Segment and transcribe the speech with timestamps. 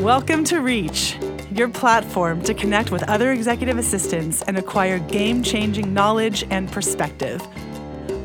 [0.00, 1.18] Welcome to Reach,
[1.52, 7.46] your platform to connect with other executive assistants and acquire game changing knowledge and perspective.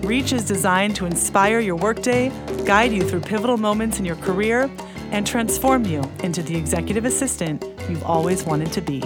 [0.06, 2.29] Reach is designed to inspire your workday,
[2.63, 4.72] guide you through pivotal moments in your career,
[5.12, 9.01] and transform you into the executive assistant you've always wanted to be.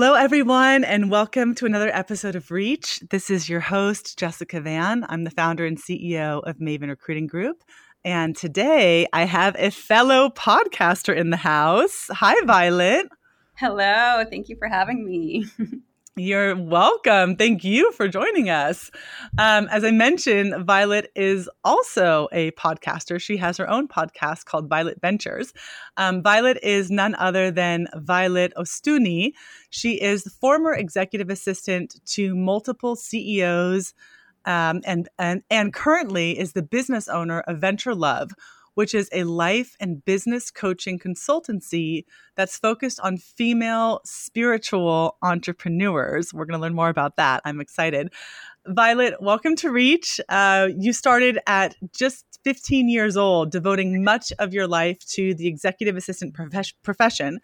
[0.00, 3.00] Hello, everyone, and welcome to another episode of Reach.
[3.10, 5.04] This is your host, Jessica Van.
[5.08, 7.64] I'm the founder and CEO of Maven Recruiting Group.
[8.04, 12.06] And today I have a fellow podcaster in the house.
[12.12, 13.08] Hi, Violet.
[13.56, 14.22] Hello.
[14.30, 15.46] Thank you for having me.
[16.18, 17.36] You're welcome.
[17.36, 18.90] Thank you for joining us.
[19.38, 23.20] Um, as I mentioned, Violet is also a podcaster.
[23.20, 25.52] She has her own podcast called Violet Ventures.
[25.96, 29.32] Um, Violet is none other than Violet Ostuni.
[29.70, 33.94] She is the former executive assistant to multiple CEOs
[34.44, 38.32] um, and, and, and currently is the business owner of Venture Love,
[38.78, 42.04] which is a life and business coaching consultancy
[42.36, 46.32] that's focused on female spiritual entrepreneurs.
[46.32, 47.42] We're going to learn more about that.
[47.44, 48.12] I'm excited.
[48.68, 50.20] Violet, welcome to Reach.
[50.28, 55.48] Uh, you started at just 15 years old, devoting much of your life to the
[55.48, 57.40] executive assistant prof- profession.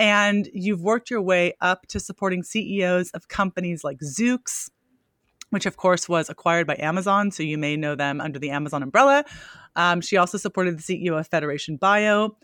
[0.00, 4.68] And you've worked your way up to supporting CEOs of companies like Zoox,
[5.52, 7.30] which of course was acquired by Amazon.
[7.30, 9.22] So you may know them under the Amazon umbrella.
[9.76, 12.38] Um, she also supported the CEO of Federation Bio,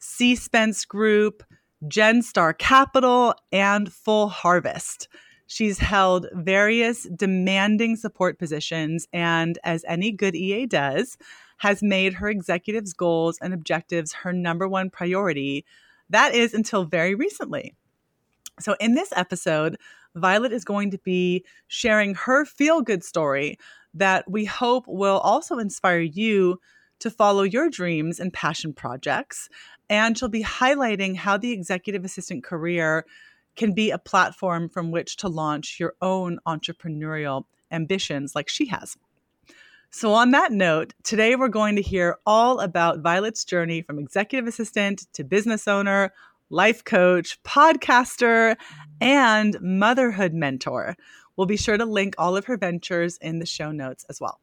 [0.00, 1.42] CSpence Group,
[1.84, 5.08] Genstar Capital, and Full Harvest.
[5.46, 11.18] She's held various demanding support positions and, as any good EA does,
[11.58, 15.66] has made her executives' goals and objectives her number one priority.
[16.08, 17.74] That is until very recently.
[18.58, 19.76] So, in this episode,
[20.14, 23.58] Violet is going to be sharing her feel good story
[23.94, 26.60] that we hope will also inspire you
[27.00, 29.48] to follow your dreams and passion projects.
[29.90, 33.04] And she'll be highlighting how the executive assistant career
[33.56, 38.96] can be a platform from which to launch your own entrepreneurial ambitions like she has.
[39.90, 44.48] So, on that note, today we're going to hear all about Violet's journey from executive
[44.48, 46.12] assistant to business owner,
[46.50, 48.56] life coach, podcaster,
[49.00, 50.96] and motherhood mentor.
[51.36, 54.38] We'll be sure to link all of her ventures in the show notes as well.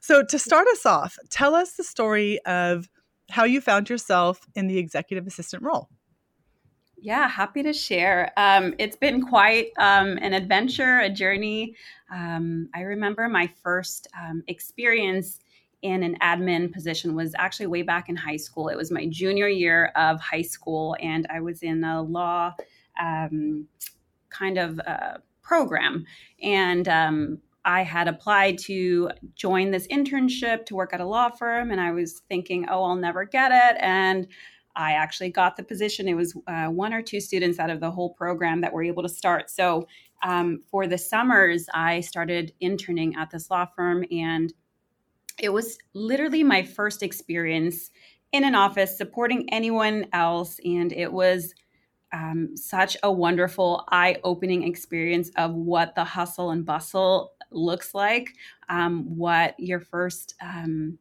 [0.00, 2.88] So, to start us off, tell us the story of
[3.30, 5.88] how you found yourself in the executive assistant role.
[7.00, 8.32] Yeah, happy to share.
[8.36, 11.76] Um, it's been quite um, an adventure, a journey.
[12.12, 15.38] Um, I remember my first um, experience
[15.82, 18.68] in an admin position was actually way back in high school.
[18.68, 22.54] It was my junior year of high school, and I was in a law
[23.00, 23.66] um,
[24.30, 26.04] kind of uh, program.
[26.42, 31.70] And um, I had applied to join this internship to work at a law firm,
[31.70, 33.80] and I was thinking, oh, I'll never get it.
[33.80, 34.26] And
[34.74, 36.08] I actually got the position.
[36.08, 39.02] It was uh, one or two students out of the whole program that were able
[39.02, 39.50] to start.
[39.50, 39.86] So
[40.22, 44.52] um, for the summers, I started interning at this law firm, and
[45.40, 47.90] it was literally my first experience
[48.32, 50.58] in an office supporting anyone else.
[50.64, 51.54] And it was
[52.12, 58.30] um, such a wonderful, eye opening experience of what the hustle and bustle looks like,
[58.68, 60.34] um, what your first.
[60.40, 60.98] Um,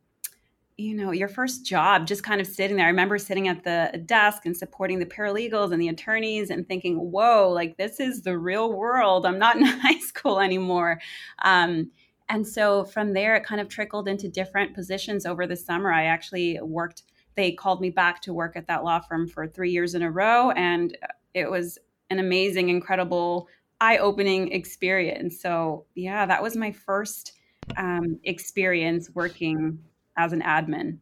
[0.80, 2.86] you know, your first job, just kind of sitting there.
[2.86, 6.98] I remember sitting at the desk and supporting the paralegals and the attorneys and thinking,
[6.98, 9.26] whoa, like this is the real world.
[9.26, 11.02] I'm not in high school anymore.
[11.42, 11.90] Um,
[12.30, 15.92] and so from there, it kind of trickled into different positions over the summer.
[15.92, 17.04] I actually worked,
[17.36, 20.12] they called me back to work at that law firm for three years in a
[20.12, 20.52] row.
[20.52, 20.98] And
[21.34, 21.78] it was
[22.10, 23.48] an amazing, incredible,
[23.80, 25.40] eye opening experience.
[25.40, 27.34] So, yeah, that was my first
[27.78, 29.80] um, experience working
[30.18, 30.98] as an admin.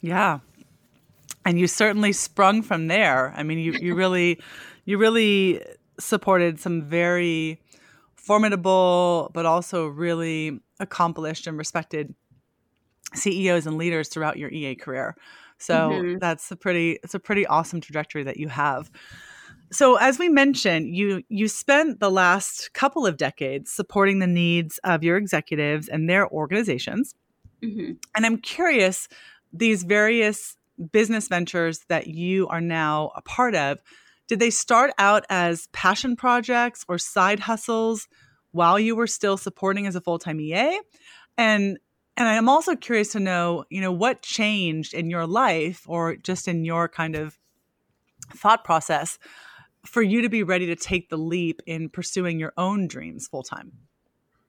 [0.00, 0.38] Yeah.
[1.44, 3.34] And you certainly sprung from there.
[3.36, 4.40] I mean, you, you really,
[4.84, 5.62] you really
[5.98, 7.60] supported some very
[8.26, 12.12] formidable, but also really accomplished and respected
[13.14, 15.14] CEOs and leaders throughout your EA career.
[15.58, 16.18] So mm-hmm.
[16.18, 18.90] that's a pretty it's a pretty awesome trajectory that you have.
[19.70, 24.78] So as we mentioned, you you spent the last couple of decades supporting the needs
[24.82, 27.14] of your executives and their organizations.
[27.62, 27.92] Mm-hmm.
[28.16, 29.08] And I'm curious
[29.52, 30.56] these various
[30.90, 33.80] business ventures that you are now a part of
[34.28, 38.08] did they start out as passion projects or side hustles
[38.52, 40.80] while you were still supporting as a full-time EA?
[41.36, 41.78] And
[42.18, 46.48] and I'm also curious to know, you know, what changed in your life or just
[46.48, 47.38] in your kind of
[48.34, 49.18] thought process
[49.84, 53.42] for you to be ready to take the leap in pursuing your own dreams full
[53.42, 53.72] time?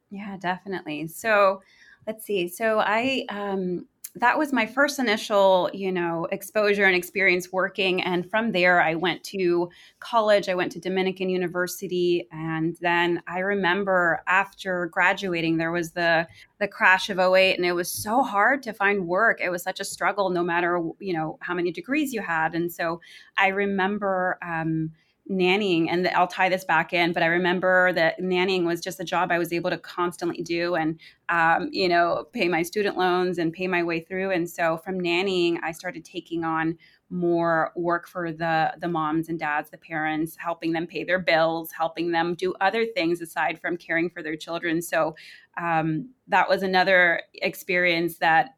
[0.09, 1.07] Yeah, definitely.
[1.07, 1.61] So
[2.05, 2.47] let's see.
[2.47, 3.87] So I, um,
[4.19, 8.01] that was my first initial, you know, exposure and experience working.
[8.01, 9.69] And from there, I went to
[9.99, 10.49] college.
[10.49, 16.27] I went to Dominican University, and then I remember after graduating, there was the
[16.59, 19.79] the crash of 08 and it was so hard to find work it was such
[19.79, 22.99] a struggle no matter you know how many degrees you had and so
[23.37, 24.91] i remember um,
[25.29, 29.03] nannying and i'll tie this back in but i remember that nannying was just a
[29.03, 33.37] job i was able to constantly do and um, you know pay my student loans
[33.37, 34.31] and pay my way through.
[34.31, 36.77] And so from nannying i started taking on
[37.09, 41.71] more work for the the moms and dads the parents helping them pay their bills
[41.71, 44.81] helping them do other things aside from caring for their children.
[44.81, 45.15] So
[45.59, 48.55] um, that was another experience that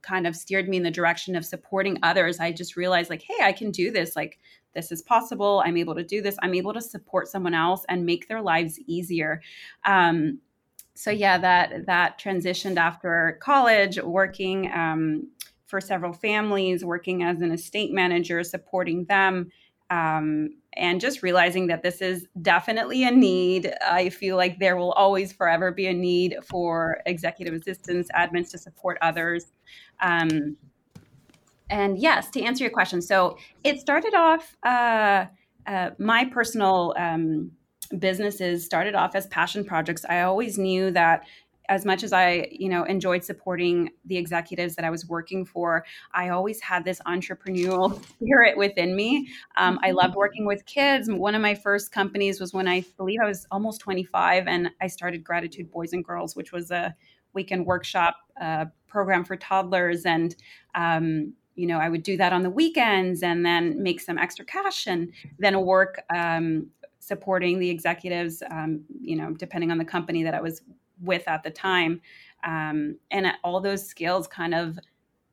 [0.00, 2.38] kind of steered me in the direction of supporting others.
[2.38, 4.38] I just realized like hey i can do this like
[4.78, 8.06] this is possible i'm able to do this i'm able to support someone else and
[8.06, 9.42] make their lives easier
[9.84, 10.38] um,
[10.94, 15.28] so yeah that that transitioned after college working um,
[15.66, 19.50] for several families working as an estate manager supporting them
[19.90, 23.72] um, and just realizing that this is definitely a need.
[23.82, 28.58] I feel like there will always forever be a need for executive assistants, admins to
[28.58, 29.46] support others.
[30.00, 30.56] Um,
[31.70, 34.56] and yes, to answer your question, so it started off.
[34.62, 35.26] Uh,
[35.66, 37.50] uh, my personal um,
[37.98, 40.04] businesses started off as passion projects.
[40.08, 41.26] I always knew that
[41.68, 45.84] as much as I, you know, enjoyed supporting the executives that I was working for,
[46.14, 49.28] I always had this entrepreneurial spirit within me.
[49.58, 50.18] Um, I loved mm-hmm.
[50.18, 51.10] working with kids.
[51.10, 54.86] One of my first companies was when I believe I was almost 25, and I
[54.86, 56.94] started Gratitude Boys and Girls, which was a
[57.34, 60.06] weekend workshop uh, program for toddlers.
[60.06, 60.34] And
[60.74, 64.44] um, you know, I would do that on the weekends and then make some extra
[64.44, 66.68] cash and then work um,
[67.00, 70.62] supporting the executives, um, you know, depending on the company that I was
[71.02, 72.00] with at the time.
[72.44, 74.78] Um, and all those skills kind of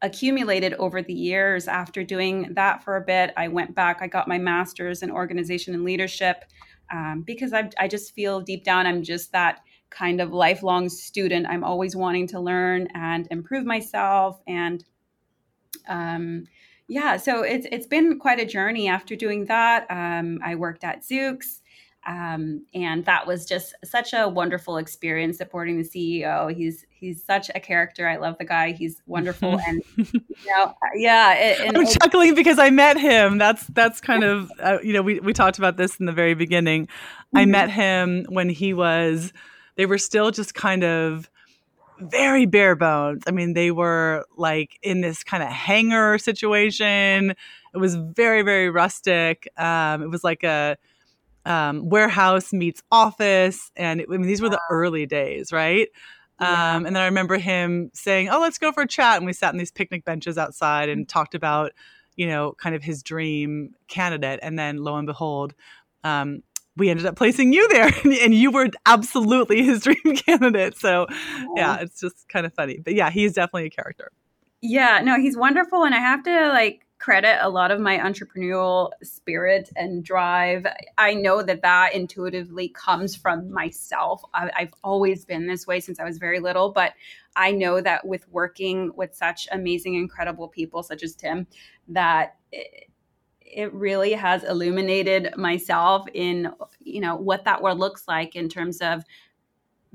[0.01, 1.67] accumulated over the years.
[1.67, 5.75] After doing that for a bit, I went back, I got my master's in organization
[5.75, 6.45] and leadership
[6.91, 9.61] um, because I, I just feel deep down I'm just that
[9.91, 11.45] kind of lifelong student.
[11.47, 14.83] I'm always wanting to learn and improve myself and
[15.87, 16.45] um,
[16.87, 18.87] yeah, so it's it's been quite a journey.
[18.87, 21.61] After doing that, um, I worked at Zoox.
[22.07, 26.55] Um, and that was just such a wonderful experience supporting the CEO.
[26.55, 28.07] He's he's such a character.
[28.07, 28.73] I love the guy.
[28.73, 31.33] He's wonderful, and you know, yeah.
[31.33, 33.39] It, I'm chuckling because I met him.
[33.39, 36.35] That's that's kind of uh, you know we we talked about this in the very
[36.35, 36.85] beginning.
[36.85, 37.37] Mm-hmm.
[37.37, 39.33] I met him when he was.
[39.75, 41.29] They were still just kind of
[41.99, 43.23] very bare bones.
[43.27, 47.31] I mean, they were like in this kind of hangar situation.
[47.73, 49.47] It was very, very rustic.
[49.57, 50.77] Um, it was like a
[51.45, 53.71] um, warehouse meets office.
[53.75, 55.87] And it, I mean, these were the early days, right?
[56.41, 56.75] Yeah.
[56.75, 59.17] Um, and then I remember him saying, Oh, let's go for a chat.
[59.17, 61.71] And we sat on these picnic benches outside and talked about,
[62.15, 64.39] you know, kind of his dream candidate.
[64.41, 65.53] And then lo and behold,
[66.03, 66.43] um,
[66.77, 70.77] we ended up placing you there and you were absolutely his dream candidate.
[70.77, 71.07] So
[71.55, 72.79] yeah, it's just kind of funny.
[72.83, 74.11] But yeah, he's definitely a character.
[74.61, 75.83] Yeah, no, he's wonderful.
[75.83, 80.65] And I have to like credit a lot of my entrepreneurial spirit and drive.
[80.97, 84.23] I know that that intuitively comes from myself.
[84.33, 86.93] I, have always been this way since I was very little, but
[87.35, 91.47] I know that with working with such amazing, incredible people such as Tim,
[91.89, 92.89] that it,
[93.45, 98.81] it really has illuminated myself in you know what that world looks like in terms
[98.81, 99.03] of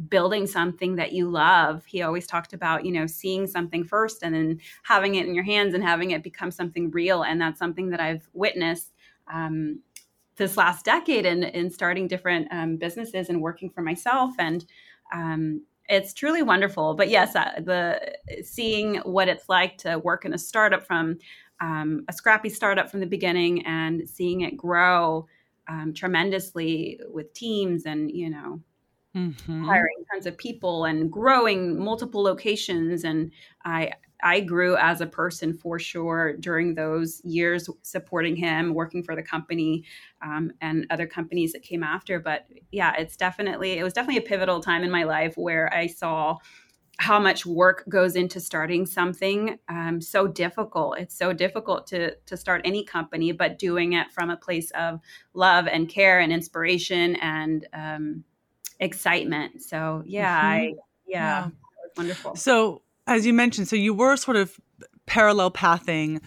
[0.09, 1.85] building something that you love.
[1.85, 5.45] He always talked about you know seeing something first and then having it in your
[5.45, 7.23] hands and having it become something real.
[7.23, 8.92] And that's something that i've witnessed
[9.33, 9.80] um,
[10.37, 14.35] this last decade in, in starting different um, businesses and working for myself.
[14.38, 14.64] And
[15.12, 16.95] um, it's truly wonderful.
[16.95, 21.19] But yes uh, the seeing what it's like to work in a startup from
[21.61, 25.26] um, a scrappy startup from the beginning and seeing it grow
[25.69, 28.61] um, tremendously with teams and you know
[29.17, 29.64] mm-hmm.
[29.64, 33.31] hiring tons of people and growing multiple locations and
[33.64, 33.90] i
[34.23, 39.23] i grew as a person for sure during those years supporting him working for the
[39.23, 39.85] company
[40.23, 44.29] um, and other companies that came after but yeah it's definitely it was definitely a
[44.29, 46.37] pivotal time in my life where i saw
[47.00, 52.37] how much work goes into starting something um, so difficult it's so difficult to to
[52.37, 55.00] start any company but doing it from a place of
[55.33, 58.23] love and care and inspiration and um,
[58.80, 60.47] excitement so yeah mm-hmm.
[60.47, 60.75] i
[61.07, 61.49] yeah, yeah.
[61.97, 64.61] wonderful so as you mentioned so you were sort of
[65.07, 66.21] parallel pathing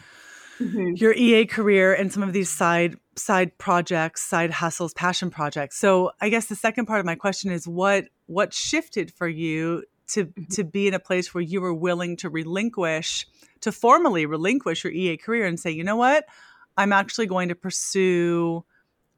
[0.60, 0.94] mm-hmm.
[0.96, 5.77] your EA career and some of these side side projects, side hustles, passion projects.
[5.77, 9.84] So I guess the second part of my question is what what shifted for you
[10.10, 10.44] to mm-hmm.
[10.52, 13.28] to be in a place where you were willing to relinquish
[13.62, 16.26] to formally relinquish your EA career and say, you know what,
[16.78, 18.66] I'm actually going to pursue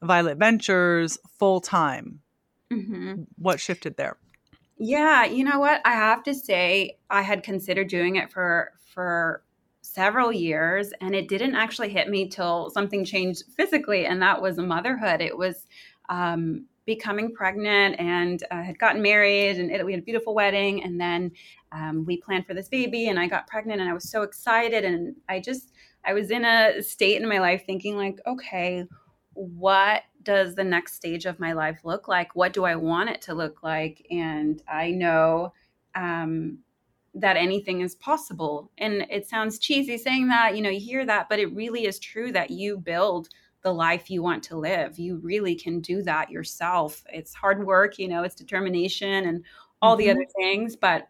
[0.04, 2.22] Violet Ventures full time.
[2.72, 3.24] Mm-hmm.
[3.38, 4.18] What shifted there?
[4.78, 5.82] Yeah, you know what?
[5.86, 9.42] I have to say, I had considered doing it for for
[9.82, 14.58] several years, and it didn't actually hit me till something changed physically, and that was
[14.58, 15.22] motherhood.
[15.22, 15.66] It was
[16.10, 20.84] um, becoming pregnant and uh, had gotten married, and it, we had a beautiful wedding,
[20.84, 21.32] and then
[21.72, 24.86] um, we planned for this baby, and I got pregnant, and I was so excited,
[24.86, 25.72] and I just
[26.06, 28.86] I was in a state in my life thinking like, okay,
[29.34, 32.36] what does the next stage of my life look like?
[32.36, 34.06] What do I want it to look like?
[34.10, 35.54] And I know
[35.94, 36.60] um,
[37.14, 38.72] that anything is possible.
[38.78, 42.00] And it sounds cheesy saying that, you know, you hear that, but it really is
[42.00, 43.30] true that you build
[43.66, 45.00] the life you want to live.
[45.00, 47.04] You really can do that yourself.
[47.12, 49.44] It's hard work, you know, it's determination and
[49.82, 50.06] all mm-hmm.
[50.06, 51.10] the other things, but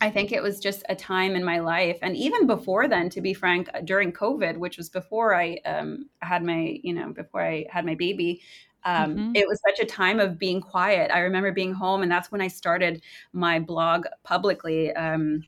[0.00, 3.20] I think it was just a time in my life, and even before then, to
[3.20, 7.42] be frank, uh, during COVID, which was before I um, had my, you know, before
[7.42, 8.40] I had my baby,
[8.84, 9.36] um, mm-hmm.
[9.36, 11.12] it was such a time of being quiet.
[11.14, 13.02] I remember being home, and that's when I started
[13.32, 15.44] my blog publicly, um,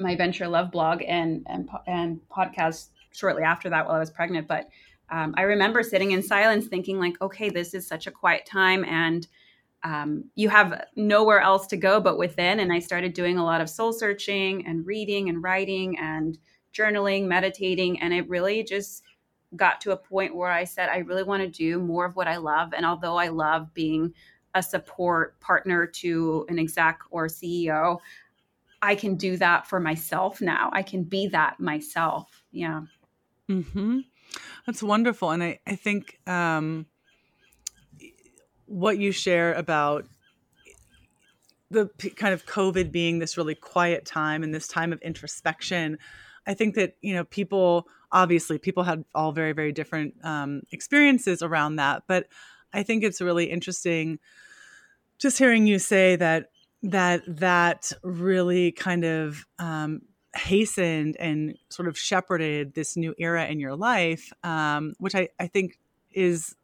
[0.00, 4.46] my Venture Love blog, and and and podcast shortly after that while I was pregnant.
[4.46, 4.68] But
[5.10, 8.84] um, I remember sitting in silence, thinking like, okay, this is such a quiet time,
[8.84, 9.26] and
[9.84, 12.60] um, you have nowhere else to go but within.
[12.60, 16.38] And I started doing a lot of soul searching and reading and writing and
[16.74, 18.00] journaling, meditating.
[18.00, 19.04] And it really just
[19.54, 22.26] got to a point where I said, I really want to do more of what
[22.26, 22.72] I love.
[22.74, 24.12] And although I love being
[24.54, 27.98] a support partner to an exec or CEO,
[28.82, 30.70] I can do that for myself now.
[30.72, 32.42] I can be that myself.
[32.50, 32.82] Yeah.
[33.48, 34.00] Hmm.
[34.66, 36.86] That's wonderful, and I I think um,
[38.66, 40.06] what you share about
[41.70, 45.98] the kind of COVID being this really quiet time and this time of introspection,
[46.46, 51.42] I think that you know people obviously people had all very very different um, experiences
[51.42, 52.28] around that, but
[52.72, 54.18] I think it's really interesting
[55.18, 56.50] just hearing you say that
[56.82, 60.02] that that really kind of um,
[60.36, 65.46] hastened and sort of shepherded this new era in your life, um, which I, I
[65.46, 65.78] think
[66.12, 66.54] is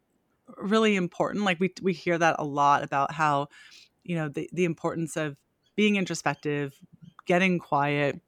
[0.57, 1.45] really important.
[1.45, 3.47] Like we we hear that a lot about how,
[4.03, 5.37] you know, the the importance of
[5.75, 6.75] being introspective,
[7.25, 8.19] getting quiet,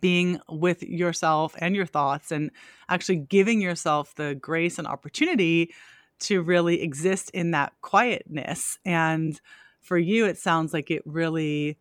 [0.00, 2.50] being with yourself and your thoughts and
[2.88, 5.72] actually giving yourself the grace and opportunity
[6.20, 8.78] to really exist in that quietness.
[8.84, 9.40] And
[9.80, 11.78] for you it sounds like it really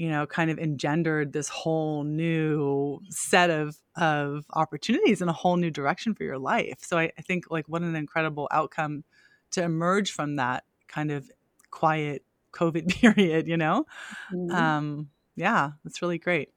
[0.00, 5.58] you know kind of engendered this whole new set of of opportunities and a whole
[5.58, 6.78] new direction for your life.
[6.80, 9.04] So I, I, think like what an incredible outcome
[9.50, 11.30] to emerge from that kind of
[11.70, 13.84] quiet covid period you know?
[14.32, 14.56] Mm-hmm.
[14.56, 16.48] um yeah that's really great.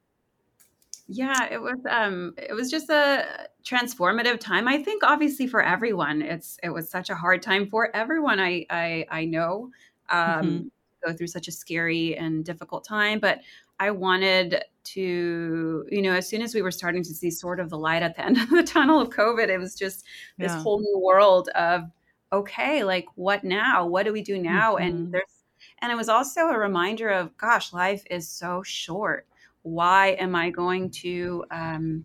[1.09, 3.25] Yeah it was um it was just a
[3.61, 6.21] transformative time i think obviously for everyone.
[6.21, 9.69] It's it was such a hard time for everyone i i i know.
[10.09, 10.67] Um mm-hmm
[11.05, 13.19] go through such a scary and difficult time.
[13.19, 13.39] But
[13.79, 17.69] I wanted to, you know, as soon as we were starting to see sort of
[17.69, 20.05] the light at the end of the tunnel of COVID, it was just
[20.37, 20.61] this yeah.
[20.61, 21.83] whole new world of,
[22.31, 23.85] okay, like what now?
[23.85, 24.75] What do we do now?
[24.75, 24.83] Mm-hmm.
[24.83, 25.43] And there's,
[25.79, 29.27] and it was also a reminder of, gosh, life is so short.
[29.63, 32.03] Why am I going to um,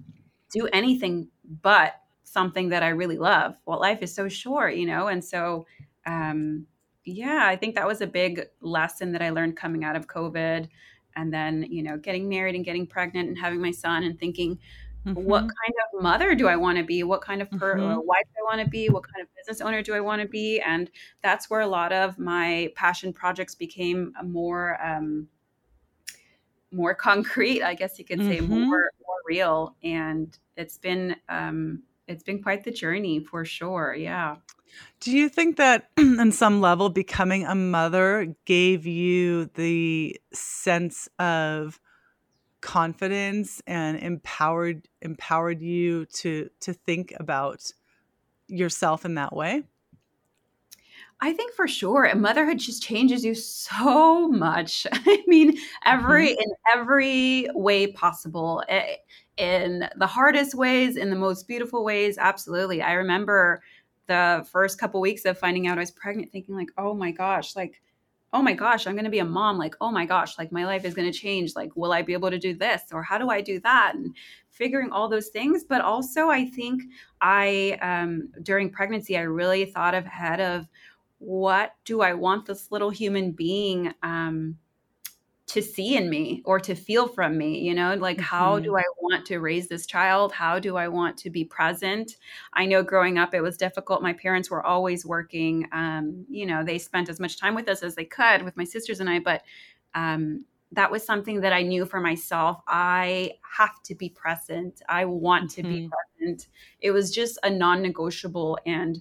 [0.53, 1.29] do anything
[1.63, 3.57] but something that I really love?
[3.67, 5.09] Well, life is so short, you know?
[5.09, 5.67] And so,
[6.07, 6.67] um,
[7.09, 10.69] yeah, I think that was a big lesson that I learned coming out of COVID.
[11.17, 14.59] And then, you know, getting married and getting pregnant and having my son and thinking,
[15.05, 15.15] mm-hmm.
[15.15, 17.03] what kind of mother do I want to be?
[17.03, 18.07] What kind of per- mm-hmm.
[18.07, 18.89] wife do I want to be?
[18.89, 20.61] What kind of business owner do I want to be?
[20.61, 20.91] And
[21.23, 25.27] that's where a lot of my passion projects became more, um,
[26.71, 28.53] more concrete, I guess you could say, mm-hmm.
[28.53, 29.77] more more real.
[29.83, 33.95] And it's been um, it's been quite the journey for sure.
[33.95, 34.37] Yeah.
[35.01, 41.81] Do you think that, on some level, becoming a mother gave you the sense of
[42.61, 47.71] confidence and empowered empowered you to to think about
[48.49, 49.63] yourself in that way?
[51.21, 54.87] I think for sure, motherhood just changes you so much.
[54.93, 56.41] I mean, every mm-hmm.
[56.41, 58.97] in every way possible, eh,
[59.37, 62.19] in the hardest ways, in the most beautiful ways.
[62.19, 63.63] Absolutely, I remember
[64.09, 67.55] the first couple weeks of finding out I was pregnant, thinking like, oh my gosh,
[67.55, 67.81] like,
[68.33, 69.57] oh my gosh, I'm going to be a mom.
[69.57, 71.55] Like, oh my gosh, like my life is going to change.
[71.55, 73.93] Like, will I be able to do this or how do I do that?
[73.95, 74.15] And
[74.59, 76.83] figuring all those things but also i think
[77.21, 80.67] i um, during pregnancy i really thought ahead of
[81.19, 84.57] what do i want this little human being um,
[85.49, 88.25] to see in me or to feel from me you know like mm-hmm.
[88.25, 88.79] how do mm-hmm.
[88.79, 92.17] i want to raise this child how do i want to be present
[92.53, 96.63] i know growing up it was difficult my parents were always working um, you know
[96.63, 99.19] they spent as much time with us as they could with my sisters and i
[99.19, 99.43] but
[99.95, 105.05] um, that was something that i knew for myself i have to be present i
[105.05, 105.73] want to mm-hmm.
[105.73, 106.49] be present
[106.81, 109.01] it was just a non-negotiable and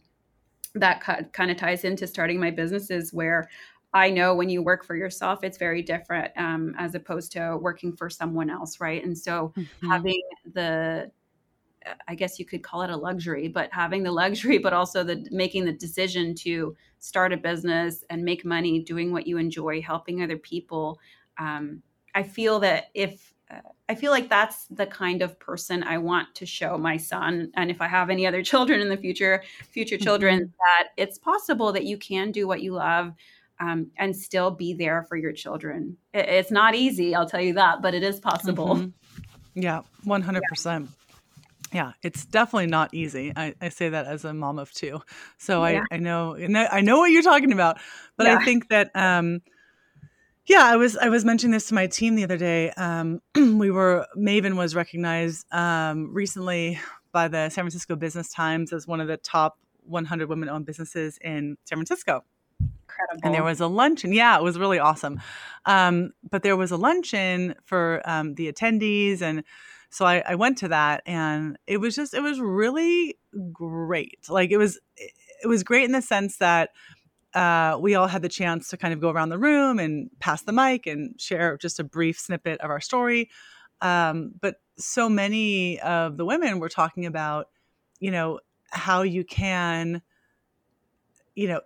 [0.75, 3.49] that kind of ties into starting my businesses where
[3.93, 7.93] I know when you work for yourself, it's very different um, as opposed to working
[7.93, 9.03] for someone else, right?
[9.03, 9.89] And so mm-hmm.
[9.89, 10.21] having
[10.53, 11.11] the
[12.07, 15.25] I guess you could call it a luxury, but having the luxury, but also the
[15.31, 20.21] making the decision to start a business and make money doing what you enjoy, helping
[20.21, 20.99] other people.
[21.37, 21.81] Um,
[22.15, 26.35] I feel that if uh, I feel like that's the kind of person I want
[26.35, 29.97] to show my son, and if I have any other children in the future, future
[29.97, 30.51] children, mm-hmm.
[30.51, 33.13] that it's possible that you can do what you love
[33.59, 35.97] um, and still be there for your children.
[36.13, 38.75] It, it's not easy, I'll tell you that, but it is possible.
[38.75, 38.89] Mm-hmm.
[39.59, 40.41] Yeah, 100%.
[40.65, 40.87] Yeah.
[41.73, 41.91] yeah.
[42.03, 43.33] it's definitely not easy.
[43.35, 45.01] I, I, say that as a mom of two.
[45.37, 45.83] So yeah.
[45.91, 47.79] I, I know I know what you're talking about.
[48.17, 48.37] But yeah.
[48.37, 49.41] I think that um,
[50.45, 52.69] yeah, I was I was mentioning this to my team the other day.
[52.71, 56.79] Um, we were Maven was recognized um, recently
[57.11, 61.57] by the San Francisco Business Times as one of the top 100 women-owned businesses in
[61.65, 62.23] San Francisco
[62.99, 63.25] incredible.
[63.25, 64.13] And there was a luncheon.
[64.13, 65.21] Yeah, it was really awesome.
[65.65, 69.21] Um, but there was a luncheon for um, the attendees.
[69.21, 69.43] And
[69.89, 73.17] so I, I went to that and it was just, it was really
[73.51, 74.25] great.
[74.29, 76.71] Like it was, it was great in the sense that
[77.33, 80.41] uh, we all had the chance to kind of go around the room and pass
[80.41, 83.29] the mic and share just a brief snippet of our story.
[83.81, 87.47] Um, but so many of the women were talking about,
[87.99, 88.39] you know,
[88.71, 90.01] how you can,
[91.35, 91.61] you know,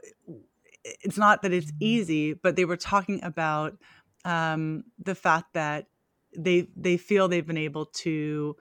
[0.83, 3.77] it's not that it's easy, but they were talking about
[4.25, 5.87] um, the fact that
[6.37, 8.55] they they feel they've been able to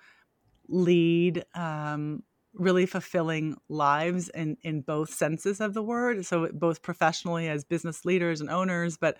[0.68, 2.22] lead um,
[2.54, 6.24] really fulfilling lives in in both senses of the word.
[6.26, 9.16] So both professionally as business leaders and owners, but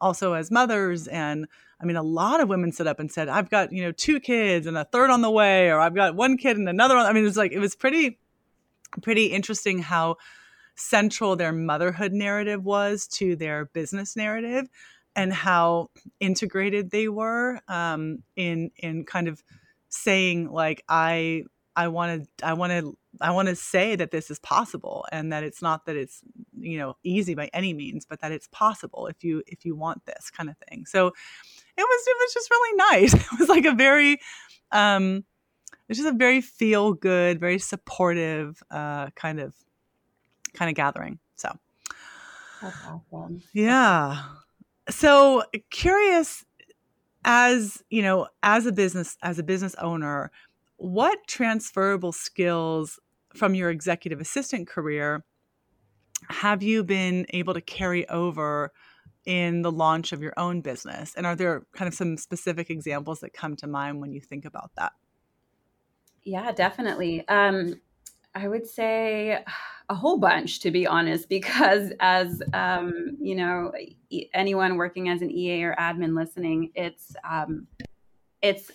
[0.00, 1.08] also as mothers.
[1.08, 1.46] And
[1.80, 4.20] I mean, a lot of women stood up and said, "I've got you know two
[4.20, 7.06] kids and a third on the way," or "I've got one kid and another." one.
[7.06, 8.18] I mean, it was like it was pretty
[9.02, 10.16] pretty interesting how
[10.76, 14.66] central their motherhood narrative was to their business narrative
[15.16, 19.42] and how integrated they were um, in in kind of
[19.88, 21.44] saying like I
[21.76, 25.32] I want to I want to I want to say that this is possible and
[25.32, 26.20] that it's not that it's
[26.58, 30.04] you know easy by any means but that it's possible if you if you want
[30.06, 30.86] this kind of thing.
[30.86, 31.12] So it
[31.82, 33.14] was it was just really nice.
[33.32, 34.20] It was like a very
[34.72, 35.24] um
[35.88, 39.54] it's just a very feel good, very supportive uh, kind of
[40.54, 41.18] kind of gathering.
[41.36, 41.50] So
[42.62, 43.42] awesome.
[43.52, 44.22] Yeah.
[44.88, 46.44] So curious
[47.24, 50.30] as, you know, as a business as a business owner,
[50.76, 52.98] what transferable skills
[53.34, 55.24] from your executive assistant career
[56.28, 58.72] have you been able to carry over
[59.26, 61.14] in the launch of your own business?
[61.16, 64.44] And are there kind of some specific examples that come to mind when you think
[64.44, 64.92] about that?
[66.22, 67.26] Yeah, definitely.
[67.28, 67.80] Um,
[68.34, 69.44] I would say
[69.88, 73.72] a whole bunch, to be honest, because as um, you know,
[74.32, 77.66] anyone working as an EA or admin listening, it's um,
[78.42, 78.70] it's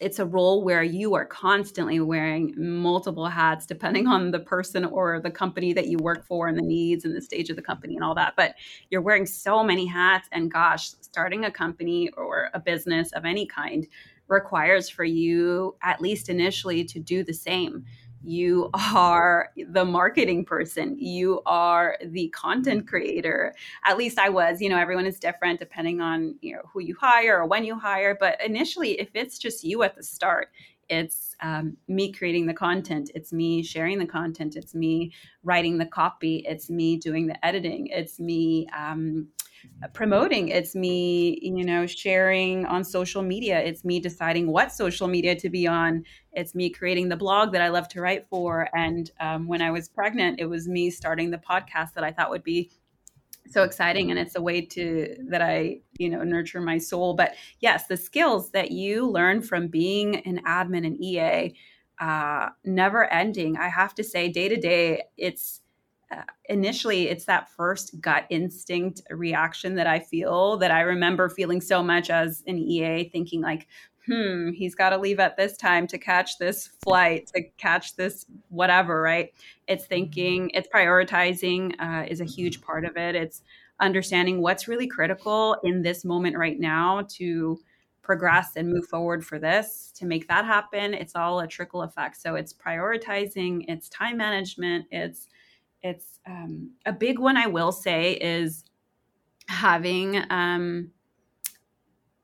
[0.00, 5.20] it's a role where you are constantly wearing multiple hats depending on the person or
[5.20, 7.96] the company that you work for and the needs and the stage of the company
[7.96, 8.34] and all that.
[8.36, 8.54] But
[8.90, 13.44] you're wearing so many hats and gosh starting a company or a business of any
[13.44, 13.88] kind
[14.28, 17.84] requires for you at least initially to do the same
[18.22, 20.96] you are the marketing person.
[20.98, 23.54] You are the content creator.
[23.84, 24.60] At least i was.
[24.60, 27.78] You know everyone is different depending on you know who you hire or when you
[27.78, 28.16] hire.
[28.18, 30.48] But initially if it's just you at the start
[30.88, 33.10] it's um, me creating the content.
[33.14, 34.56] It's me sharing the content.
[34.56, 35.12] It's me
[35.44, 36.44] writing the copy.
[36.48, 37.88] It's me doing the editing.
[37.88, 39.28] It's me um,
[39.92, 40.48] promoting.
[40.48, 43.58] It's me you know sharing on social media.
[43.60, 46.04] It's me deciding what social media to be on.
[46.32, 48.68] It's me creating the blog that i love to write for.
[48.74, 52.30] And um, when i was pregnant it was me starting the podcast that i thought
[52.30, 52.70] would be
[53.50, 54.10] so exciting.
[54.10, 57.14] And it's a way to that i you know nurture my soul.
[57.14, 61.54] But yes the skills that you learn from being an admin and ea
[62.00, 63.56] uh, never ending.
[63.56, 65.62] I have to say day to day it's
[66.46, 71.82] initially it's that first gut instinct reaction that I feel that I remember feeling so
[71.82, 73.66] much as an EA, thinking like,
[74.06, 78.24] hmm, he's got to leave at this time to catch this flight, to catch this
[78.48, 79.32] whatever, right?
[79.66, 83.14] It's thinking, it's prioritizing uh, is a huge part of it.
[83.14, 83.42] It's
[83.80, 87.58] understanding what's really critical in this moment right now to
[88.02, 92.16] progress and move forward for this to make that happen it's all a trickle effect
[92.16, 95.28] so it's prioritizing it's time management it's
[95.82, 98.64] it's um, a big one i will say is
[99.48, 100.90] having um,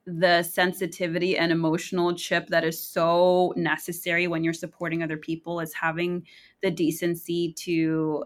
[0.07, 5.73] the sensitivity and emotional chip that is so necessary when you're supporting other people is
[5.73, 6.27] having
[6.63, 8.25] the decency to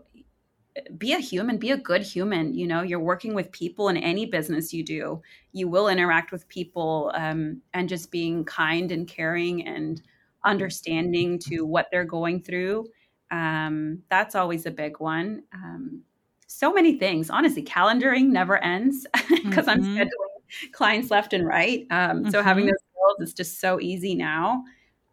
[0.96, 2.82] be a human be a good human you know?
[2.82, 5.22] You're working with people in any business you do.
[5.52, 10.02] You will interact with people um, and just being kind and caring and
[10.44, 12.86] understanding to what they're going through
[13.30, 16.02] um, that's always a big one um,
[16.46, 19.70] so many things honestly calendaring never ends because mm-hmm.
[19.70, 22.30] i'm scheduling clients left and right mm-hmm.
[22.30, 22.70] so having mm-hmm.
[22.70, 24.64] those skills is just so easy now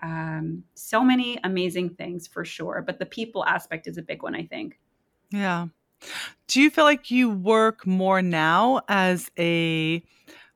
[0.02, 4.36] um, so many amazing things for sure but the people aspect is a big one
[4.36, 4.78] i think
[5.32, 5.68] yeah.
[6.48, 10.04] Do you feel like you work more now as a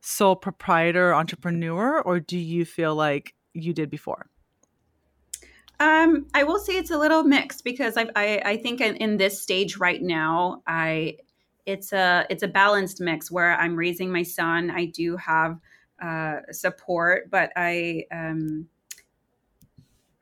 [0.01, 4.29] sole proprietor entrepreneur, or do you feel like you did before?
[5.79, 9.15] Um, I will say it's a little mixed because I, I, I think in, in,
[9.15, 11.17] this stage right now, I
[11.65, 14.71] it's a it's a balanced mix where I'm raising my son.
[14.71, 15.57] I do have
[16.01, 18.67] uh, support, but I um,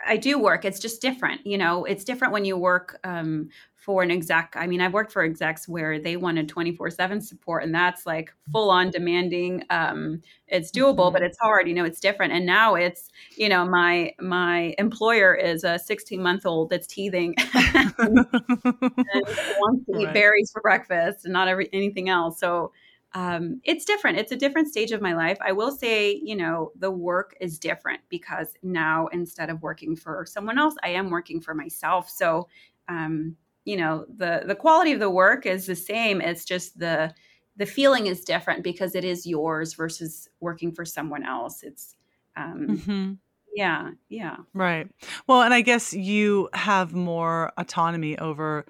[0.05, 0.63] I do work.
[0.63, 1.85] It's just different, you know.
[1.85, 3.49] It's different when you work um,
[3.87, 4.53] for an exec.
[4.57, 8.33] I mean, I've worked for execs where they wanted 24 7 support, and that's like
[8.51, 9.63] full on demanding.
[9.69, 11.13] Um, it's doable, mm-hmm.
[11.13, 12.33] but it's hard, you know, it's different.
[12.33, 17.33] And now it's, you know, my my employer is a 16 month old that's teething
[17.53, 20.13] and wants to eat right.
[20.13, 22.41] berries for breakfast and not every anything else.
[22.41, 22.73] So
[23.13, 24.17] um, it's different.
[24.17, 25.37] It's a different stage of my life.
[25.39, 30.25] I will say, you know, the work is different because now instead of working for
[30.27, 32.09] someone else, I am working for myself.
[32.09, 32.49] So
[32.89, 33.37] um,
[33.67, 37.13] you know the the quality of the work is the same it's just the
[37.57, 41.63] the feeling is different because it is yours versus working for someone else.
[41.63, 41.95] It's
[42.35, 43.13] um mm-hmm.
[43.53, 44.37] yeah yeah.
[44.53, 44.87] Right.
[45.27, 48.65] Well and i guess you have more autonomy over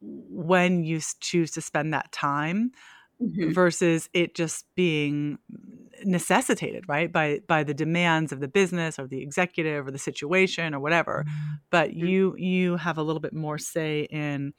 [0.00, 2.72] when you choose to spend that time
[3.22, 3.52] mm-hmm.
[3.52, 5.38] versus it just being
[6.04, 10.74] necessitated right by by the demands of the business or the executive or the situation
[10.74, 11.54] or whatever mm-hmm.
[11.70, 12.06] but mm-hmm.
[12.06, 14.52] you you have a little bit more say in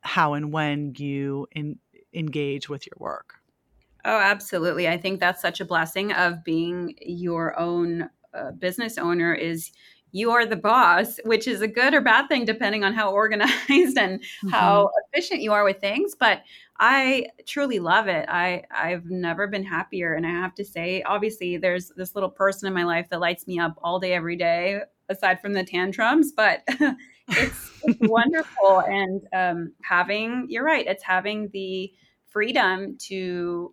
[0.00, 1.78] how and when you in,
[2.14, 3.34] engage with your work
[4.04, 9.34] oh absolutely i think that's such a blessing of being your own uh, business owner
[9.34, 9.72] is
[10.12, 13.48] you are the boss, which is a good or bad thing depending on how organized
[13.68, 14.48] and mm-hmm.
[14.48, 16.14] how efficient you are with things.
[16.18, 16.42] But
[16.80, 18.26] I truly love it.
[18.28, 22.68] I I've never been happier, and I have to say, obviously, there's this little person
[22.68, 26.32] in my life that lights me up all day, every day, aside from the tantrums.
[26.32, 26.62] But
[27.28, 30.86] it's, it's wonderful, and um, having you're right.
[30.86, 31.92] It's having the
[32.28, 33.72] freedom to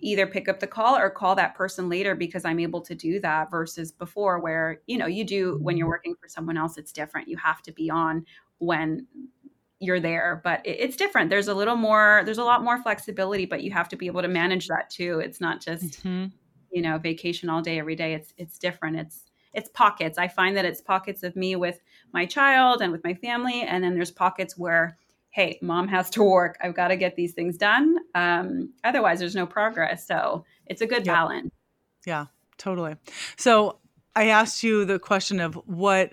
[0.00, 3.18] either pick up the call or call that person later because I'm able to do
[3.20, 6.92] that versus before where you know you do when you're working for someone else it's
[6.92, 7.28] different.
[7.28, 8.24] You have to be on
[8.58, 9.06] when
[9.78, 11.30] you're there but it's different.
[11.30, 14.22] There's a little more there's a lot more flexibility but you have to be able
[14.22, 15.20] to manage that too.
[15.20, 16.26] It's not just mm-hmm.
[16.70, 18.14] you know vacation all day every day.
[18.14, 18.98] It's it's different.
[18.98, 20.18] It's it's pockets.
[20.18, 21.80] I find that it's pockets of me with
[22.12, 24.98] my child and with my family and then there's pockets where
[25.36, 29.36] hey mom has to work i've got to get these things done um, otherwise there's
[29.36, 31.14] no progress so it's a good yep.
[31.14, 31.50] balance
[32.06, 32.26] yeah
[32.58, 32.96] totally
[33.36, 33.78] so
[34.16, 36.12] i asked you the question of what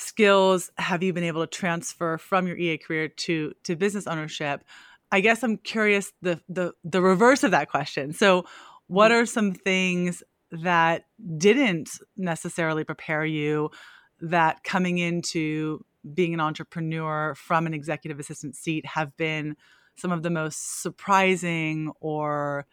[0.00, 4.64] skills have you been able to transfer from your EA career to to business ownership?
[5.12, 8.12] I guess I'm curious the the the reverse of that question.
[8.12, 8.46] So,
[8.86, 9.22] what mm-hmm.
[9.22, 11.04] are some things that
[11.36, 13.70] didn't necessarily prepare you
[14.20, 19.56] that coming into being an entrepreneur from an executive assistant seat have been
[19.96, 22.66] some of the most surprising or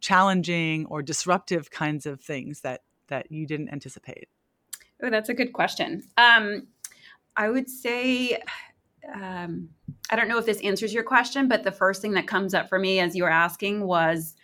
[0.00, 4.28] challenging or disruptive kinds of things that that you didn't anticipate?
[5.02, 6.02] Oh, that's a good question.
[6.16, 6.66] Um,
[7.36, 8.42] I would say,
[9.14, 9.68] um,
[10.10, 12.68] I don't know if this answers your question, but the first thing that comes up
[12.68, 14.34] for me as you were asking was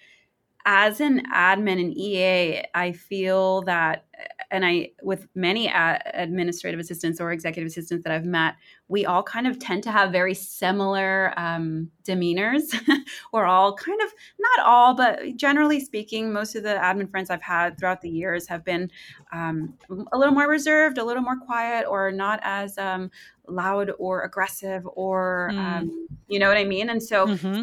[0.64, 4.04] as an admin in EA, I feel that,
[4.50, 8.54] and I, with many administrative assistants or executive assistants that I've met,
[8.88, 12.74] we all kind of tend to have very similar um, demeanors.
[13.32, 17.42] We're all kind of, not all, but generally speaking, most of the admin friends I've
[17.42, 18.90] had throughout the years have been
[19.32, 19.74] um,
[20.12, 23.10] a little more reserved, a little more quiet, or not as um,
[23.48, 25.58] loud or aggressive or mm.
[25.58, 27.62] um, you know what i mean and so mm-hmm.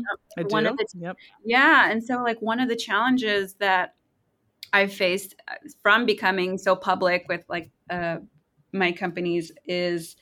[0.50, 0.70] one do.
[0.70, 1.16] of the yep.
[1.46, 3.96] yeah and so like one of the challenges that
[4.74, 8.18] I've faced uh, from becoming so public with like uh,
[8.72, 10.16] my companies is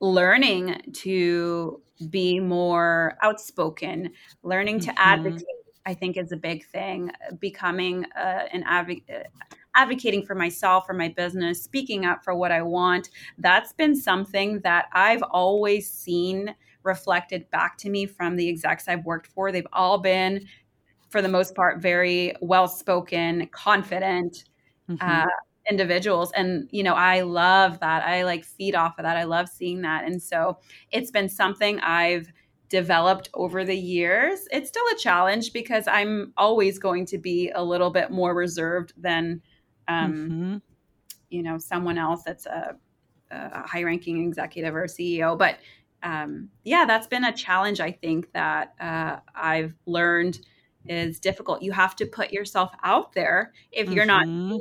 [0.00, 4.98] learning to be more outspoken, learning to mm-hmm.
[4.98, 5.46] advocate.
[5.84, 7.10] I think is a big thing.
[7.40, 12.52] Becoming uh, an advocate, uh, advocating for myself, for my business, speaking up for what
[12.52, 13.10] I want.
[13.38, 19.04] That's been something that I've always seen reflected back to me from the execs I've
[19.04, 19.52] worked for.
[19.52, 20.46] They've all been
[21.12, 24.44] for the most part, very well spoken, confident
[24.90, 25.08] mm-hmm.
[25.08, 25.26] uh,
[25.70, 26.32] individuals.
[26.32, 28.02] And, you know, I love that.
[28.02, 29.18] I like feed off of that.
[29.18, 30.04] I love seeing that.
[30.04, 30.58] And so
[30.90, 32.32] it's been something I've
[32.70, 34.48] developed over the years.
[34.50, 38.94] It's still a challenge because I'm always going to be a little bit more reserved
[38.96, 39.42] than,
[39.88, 40.56] um, mm-hmm.
[41.28, 42.74] you know, someone else that's a,
[43.30, 45.36] a high ranking executive or CEO.
[45.36, 45.58] But
[46.02, 50.40] um, yeah, that's been a challenge, I think, that uh, I've learned
[50.88, 51.62] is difficult.
[51.62, 53.52] You have to put yourself out there.
[53.70, 54.48] If you're mm-hmm.
[54.50, 54.60] not,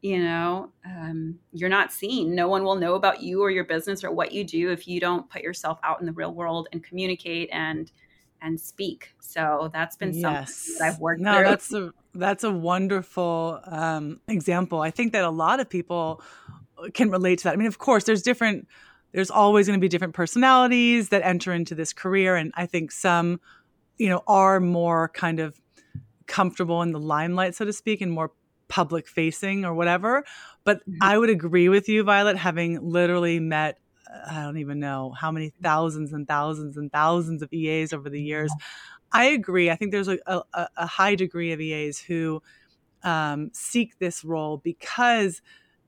[0.00, 2.34] you know, um, you're not seen.
[2.34, 5.00] No one will know about you or your business or what you do if you
[5.00, 7.90] don't put yourself out in the real world and communicate and
[8.40, 9.14] and speak.
[9.18, 10.46] So that's been something
[10.78, 11.20] that I've worked.
[11.20, 11.44] No, through.
[11.44, 14.80] that's a that's a wonderful um, example.
[14.80, 16.22] I think that a lot of people
[16.94, 17.54] can relate to that.
[17.54, 18.68] I mean, of course, there's different.
[19.12, 22.92] There's always going to be different personalities that enter into this career, and I think
[22.92, 23.40] some
[23.98, 25.60] you know, are more kind of
[26.26, 28.32] comfortable in the limelight, so to speak, and more
[28.68, 30.24] public facing or whatever.
[30.64, 30.98] But mm-hmm.
[31.00, 35.30] I would agree with you, Violet, having literally met, uh, I don't even know how
[35.30, 38.52] many thousands and thousands and thousands of EAs over the years.
[39.10, 39.70] I agree.
[39.70, 42.42] I think there's a, a, a high degree of EAs who
[43.02, 45.40] um, seek this role because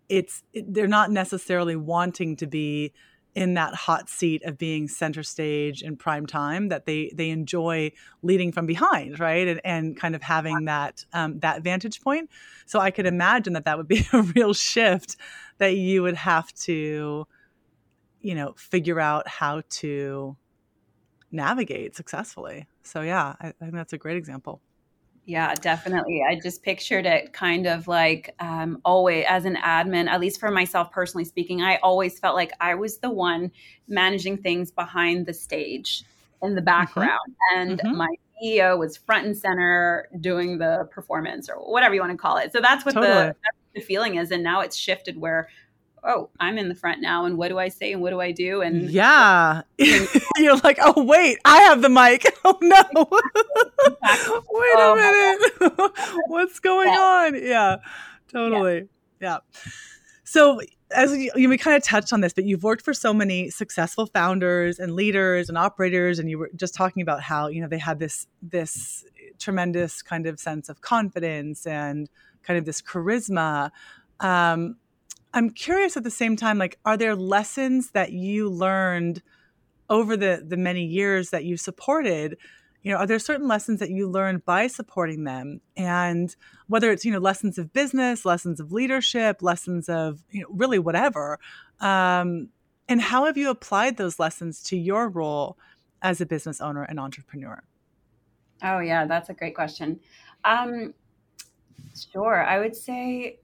[0.08, 2.92] it's they're not necessarily wanting to be
[3.34, 7.92] in that hot seat of being center stage in prime time that they they enjoy
[8.22, 9.46] leading from behind right?
[9.46, 12.30] And, and kind of having that um, that vantage point.
[12.66, 15.16] So i could imagine that that would be a real shift
[15.58, 17.26] that you would have to
[18.20, 20.36] you know figure out how to
[21.30, 22.66] navigate successfully.
[22.82, 24.60] So yeah I, I think that's a great example
[25.24, 26.22] yeah, definitely.
[26.28, 30.50] I just pictured it kind of like um, always as an admin, at least for
[30.50, 33.52] myself personally speaking, I always felt like I was the one
[33.86, 36.04] managing things behind the stage
[36.42, 36.64] in the mm-hmm.
[36.64, 37.20] background.
[37.52, 37.60] Mm-hmm.
[37.60, 37.96] And mm-hmm.
[37.96, 42.38] my CEO was front and center doing the performance or whatever you want to call
[42.38, 42.52] it.
[42.52, 43.12] So that's what, totally.
[43.12, 44.30] the, that's what the feeling is.
[44.30, 45.48] And now it's shifted where
[46.04, 48.32] oh, I'm in the front now, and what do I say and what do I
[48.32, 48.62] do?
[48.62, 52.26] And yeah, you're like, oh wait, I have the mic.
[52.42, 53.06] Oh no,
[54.50, 55.92] wait a minute,
[56.26, 56.98] what's going yeah.
[56.98, 57.34] on?
[57.34, 57.76] Yeah,
[58.32, 58.88] totally.
[59.20, 59.38] Yeah.
[59.54, 59.60] yeah.
[60.24, 60.60] So
[60.92, 63.50] as you, you, we kind of touched on this, but you've worked for so many
[63.50, 67.68] successful founders and leaders and operators, and you were just talking about how you know
[67.68, 69.04] they had this this
[69.38, 72.08] tremendous kind of sense of confidence and
[72.42, 73.70] kind of this charisma.
[74.20, 74.76] Um,
[75.32, 79.22] I'm curious at the same time, like, are there lessons that you learned
[79.88, 82.36] over the the many years that you supported?
[82.82, 85.60] You know, are there certain lessons that you learned by supporting them?
[85.76, 86.34] And
[86.66, 90.78] whether it's, you know, lessons of business, lessons of leadership, lessons of, you know, really
[90.78, 91.38] whatever.
[91.80, 92.48] Um,
[92.88, 95.58] and how have you applied those lessons to your role
[96.02, 97.62] as a business owner and entrepreneur?
[98.62, 100.00] Oh, yeah, that's a great question.
[100.44, 100.94] Um,
[102.12, 102.42] sure.
[102.42, 103.38] I would say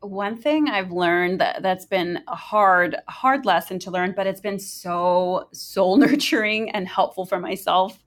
[0.00, 4.40] one thing I've learned that, that's been a hard, hard lesson to learn, but it's
[4.40, 8.02] been so soul nurturing and helpful for myself.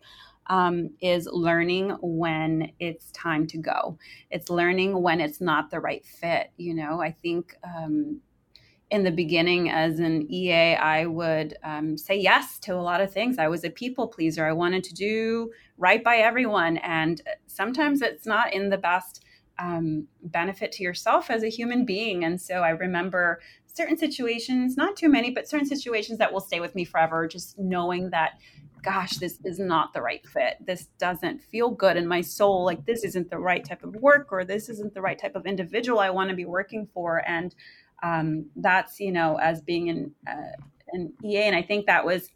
[0.51, 3.99] Um, is learning when it's time to go.
[4.31, 6.51] It's learning when it's not the right fit.
[6.57, 8.19] You know, I think um,
[8.91, 13.13] in the beginning as an EA, I would um, say yes to a lot of
[13.13, 13.37] things.
[13.37, 14.45] I was a people pleaser.
[14.45, 16.77] I wanted to do right by everyone.
[16.77, 19.23] And sometimes it's not in the best
[19.59, 22.23] um, benefit to yourself as a human being.
[22.23, 26.59] And so I remember certain situations, not too many, but certain situations that will stay
[26.59, 28.39] with me forever, just knowing that,
[28.81, 30.57] gosh, this is not the right fit.
[30.65, 32.65] This doesn't feel good in my soul.
[32.65, 35.45] Like this isn't the right type of work or this isn't the right type of
[35.45, 37.21] individual I want to be working for.
[37.27, 37.53] And
[38.01, 40.55] um, that's, you know, as being an, uh,
[40.93, 41.43] an EA.
[41.43, 42.29] And I think that was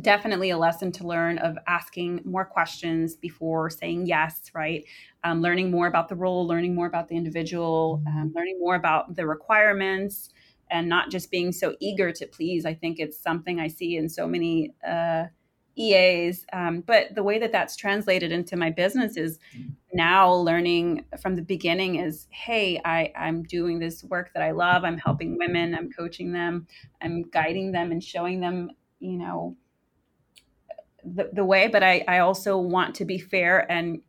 [0.00, 4.84] definitely a lesson to learn of asking more questions before saying yes, right?
[5.22, 9.14] Um, learning more about the role, learning more about the individual, um, learning more about
[9.14, 10.30] the requirements,
[10.70, 12.66] and not just being so eager to please.
[12.66, 15.24] I think it's something I see in so many uh,
[15.76, 16.46] EAs.
[16.52, 19.38] Um, but the way that that's translated into my business is
[19.92, 24.84] now learning from the beginning is hey, I, I'm doing this work that I love.
[24.84, 26.66] I'm helping women, I'm coaching them,
[27.00, 29.56] I'm guiding them and showing them, you know,
[31.04, 34.00] the, the way, but I, I also want to be fair and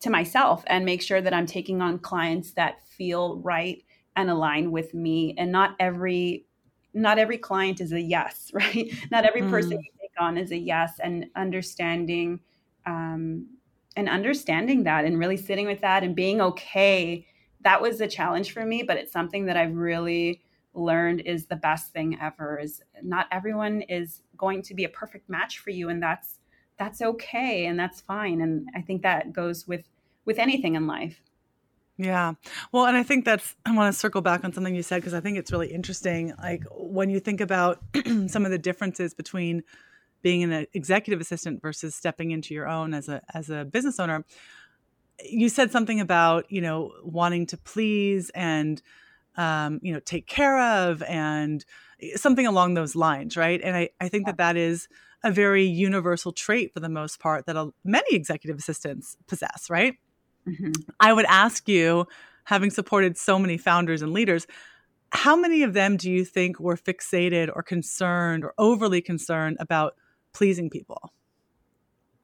[0.00, 3.82] to myself and make sure that I'm taking on clients that feel right
[4.16, 5.34] and align with me.
[5.38, 6.46] And not every
[6.92, 8.92] not every client is a yes, right?
[9.10, 9.82] Not every person mm.
[9.82, 12.40] you take on is a yes, and understanding
[12.86, 13.46] um,
[13.96, 17.26] and understanding that and really sitting with that and being okay.
[17.62, 20.42] That was a challenge for me, but it's something that I've really
[20.74, 25.28] learned is the best thing ever is not everyone is going to be a perfect
[25.28, 26.38] match for you and that's
[26.78, 29.84] that's okay and that's fine and i think that goes with
[30.24, 31.22] with anything in life
[32.00, 32.32] yeah.
[32.72, 35.12] Well, and I think that's, I want to circle back on something you said because
[35.12, 36.32] I think it's really interesting.
[36.42, 37.78] Like when you think about
[38.26, 39.62] some of the differences between
[40.22, 44.24] being an executive assistant versus stepping into your own as a, as a business owner,
[45.28, 48.80] you said something about, you know, wanting to please and,
[49.40, 51.64] um, you know, take care of and
[52.16, 53.38] something along those lines.
[53.38, 53.58] Right.
[53.64, 54.86] And I, I think that that is
[55.24, 59.70] a very universal trait for the most part that a, many executive assistants possess.
[59.70, 59.94] Right.
[60.46, 60.72] Mm-hmm.
[61.00, 62.06] I would ask you,
[62.44, 64.46] having supported so many founders and leaders,
[65.12, 69.96] how many of them do you think were fixated or concerned or overly concerned about
[70.34, 71.12] pleasing people?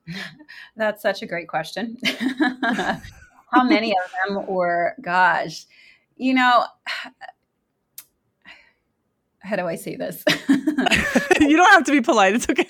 [0.77, 1.97] That's such a great question.
[2.05, 5.67] how many of them were, gosh,
[6.17, 6.65] you know,
[9.39, 10.25] how do I say this?
[10.49, 12.35] you don't have to be polite.
[12.35, 12.69] It's okay.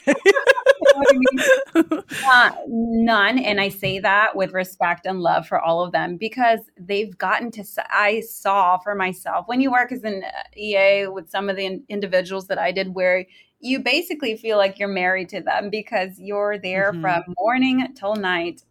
[2.26, 3.38] uh, none.
[3.38, 7.50] And I say that with respect and love for all of them because they've gotten
[7.52, 10.22] to, I saw for myself when you work as an
[10.54, 13.24] EA with some of the individuals that I did where
[13.60, 17.00] you basically feel like you're married to them because you're there mm-hmm.
[17.00, 18.62] from morning till night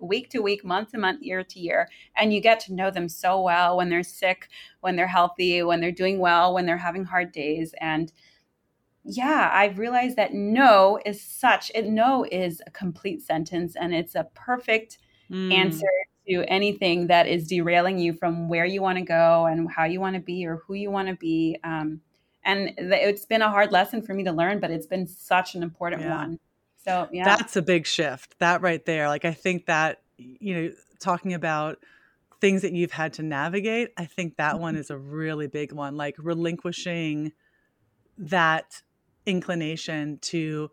[0.00, 1.88] week to week, month to month, year to year.
[2.16, 4.48] And you get to know them so well when they're sick,
[4.80, 7.74] when they're healthy, when they're doing well, when they're having hard days.
[7.80, 8.12] And
[9.04, 14.14] yeah, I've realized that no is such, it no is a complete sentence and it's
[14.14, 14.98] a perfect
[15.30, 15.52] mm.
[15.52, 15.88] answer
[16.28, 20.00] to anything that is derailing you from where you want to go and how you
[20.00, 21.58] want to be or who you want to be.
[21.64, 22.00] Um,
[22.44, 25.62] and it's been a hard lesson for me to learn, but it's been such an
[25.62, 26.16] important yeah.
[26.16, 26.38] one.
[26.84, 27.24] So, yeah.
[27.24, 28.38] That's a big shift.
[28.38, 29.08] That right there.
[29.08, 31.78] Like, I think that, you know, talking about
[32.40, 34.62] things that you've had to navigate, I think that mm-hmm.
[34.62, 35.96] one is a really big one.
[35.96, 37.32] Like, relinquishing
[38.16, 38.82] that
[39.26, 40.70] inclination to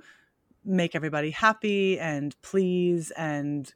[0.64, 3.74] make everybody happy and please and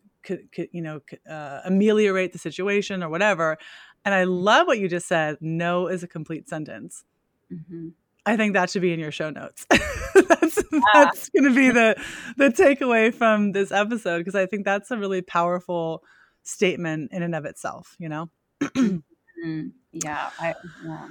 [0.71, 3.57] you know uh, ameliorate the situation or whatever
[4.05, 7.03] and i love what you just said no is a complete sentence
[7.51, 7.89] mm-hmm.
[8.25, 10.79] I think that should be in your show notes that's, yeah.
[10.93, 11.95] that's going to be the
[12.37, 16.03] the takeaway from this episode because i think that's a really powerful
[16.43, 18.29] statement in and of itself you know
[18.61, 19.67] mm-hmm.
[19.91, 20.53] yeah i
[20.85, 21.07] yeah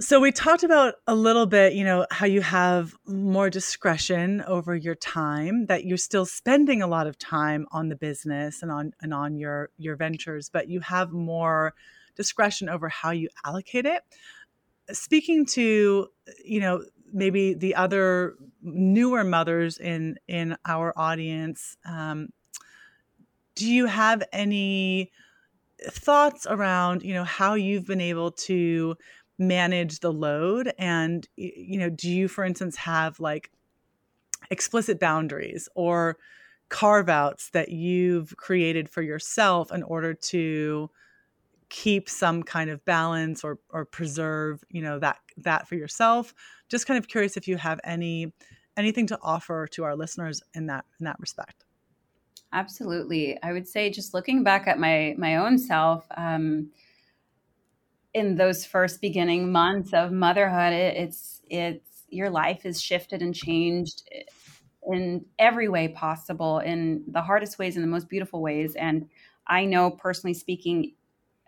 [0.00, 4.74] so we talked about a little bit, you know, how you have more discretion over
[4.74, 8.92] your time, that you're still spending a lot of time on the business and on
[9.02, 11.74] and on your your ventures, but you have more
[12.14, 14.02] discretion over how you allocate it.
[14.92, 16.08] Speaking to,
[16.44, 22.28] you know, maybe the other newer mothers in in our audience, um,
[23.54, 25.12] do you have any
[25.88, 28.96] thoughts around, you know, how you've been able to
[29.38, 30.72] manage the load?
[30.78, 33.50] And you know do you for instance have like
[34.50, 36.16] explicit boundaries or
[36.68, 40.90] carve outs that you've created for yourself in order to
[41.68, 46.34] keep some kind of balance or or preserve you know that that for yourself.
[46.68, 48.32] Just kind of curious if you have any
[48.76, 51.64] anything to offer to our listeners in that in that respect.
[52.52, 53.38] Absolutely.
[53.42, 56.70] I would say just looking back at my my own self um,
[58.14, 63.34] in those first beginning months of motherhood, it, it's it's your life is shifted and
[63.34, 64.08] changed
[64.86, 68.76] in every way possible, in the hardest ways, in the most beautiful ways.
[68.76, 69.08] And
[69.46, 70.94] I know, personally speaking,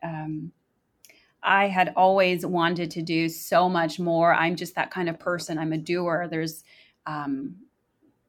[0.02, 0.52] um,
[1.42, 4.34] I had always wanted to do so much more.
[4.34, 5.58] I'm just that kind of person.
[5.58, 6.28] I'm a doer.
[6.30, 6.64] There's
[7.06, 7.56] um,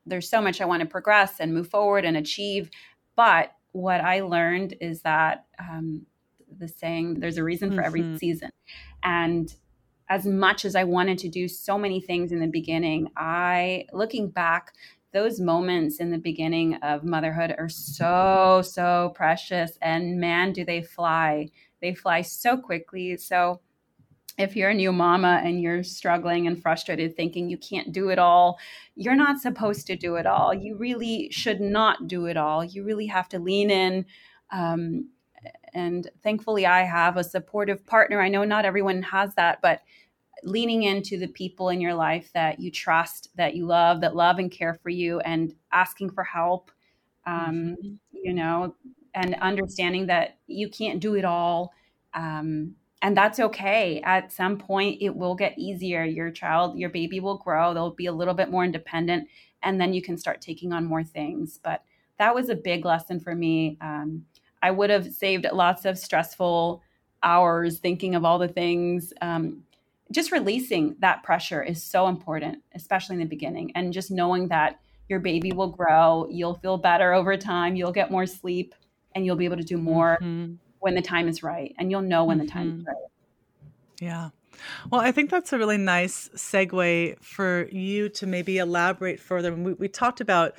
[0.05, 2.69] there's so much I want to progress and move forward and achieve.
[3.15, 6.06] But what I learned is that um,
[6.58, 8.17] the saying there's a reason for every mm-hmm.
[8.17, 8.50] season
[9.04, 9.56] and
[10.10, 14.29] as much as i wanted to do so many things in the beginning i looking
[14.29, 14.73] back
[15.12, 20.81] those moments in the beginning of motherhood are so so precious and man do they
[20.81, 21.48] fly
[21.82, 23.17] they fly so quickly.
[23.17, 23.62] So
[24.38, 28.17] if you're a new mama and you're struggling and frustrated thinking you can't do it
[28.17, 28.58] all
[28.96, 30.54] you're not supposed to do it all.
[30.54, 32.65] You really should not do it all.
[32.65, 34.06] You really have to lean in.
[34.52, 35.10] Um,
[35.73, 38.19] and thankfully i have a supportive partner.
[38.19, 39.82] I know not everyone has that but
[40.44, 44.40] leaning into the people in your life that you trust that you love that love
[44.40, 46.71] and care for you and asking for help
[47.25, 47.94] um, mm-hmm.
[48.12, 48.75] you know
[49.13, 51.73] and understanding that you can't do it all.
[52.13, 54.01] Um, and that's okay.
[54.03, 56.03] At some point, it will get easier.
[56.03, 59.27] Your child, your baby will grow, they'll be a little bit more independent,
[59.63, 61.60] and then you can start taking on more things.
[61.63, 61.83] But
[62.17, 63.77] that was a big lesson for me.
[63.81, 64.25] Um,
[64.62, 66.83] I would have saved lots of stressful
[67.23, 69.13] hours thinking of all the things.
[69.21, 69.63] Um,
[70.12, 74.79] just releasing that pressure is so important, especially in the beginning, and just knowing that
[75.07, 78.75] your baby will grow, you'll feel better over time, you'll get more sleep,
[79.19, 80.53] and you'll be able to do more mm-hmm.
[80.79, 82.47] when the time is right, and you'll know when mm-hmm.
[82.47, 82.87] the time is mm-hmm.
[82.87, 83.09] right.
[83.99, 84.29] Yeah.
[84.89, 89.53] Well, I think that's a really nice segue for you to maybe elaborate further.
[89.53, 90.53] We, we talked about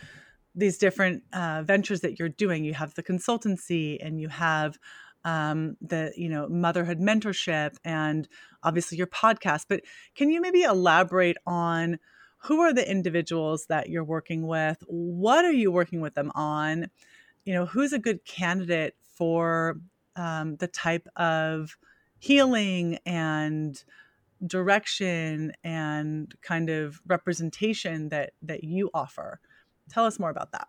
[0.55, 2.65] these different uh, ventures that you're doing.
[2.65, 4.79] You have the consultancy, and you have
[5.25, 8.29] um, the you know motherhood mentorship, and
[8.63, 9.65] obviously your podcast.
[9.71, 9.85] But
[10.15, 11.99] can you maybe elaborate on
[12.43, 14.83] who are the individuals that you're working with?
[14.87, 16.91] What are you working with them on?
[17.51, 19.81] You know, who's a good candidate for
[20.15, 21.77] um, the type of
[22.21, 23.83] healing and
[24.47, 29.41] direction and kind of representation that that you offer?
[29.89, 30.69] Tell us more about that.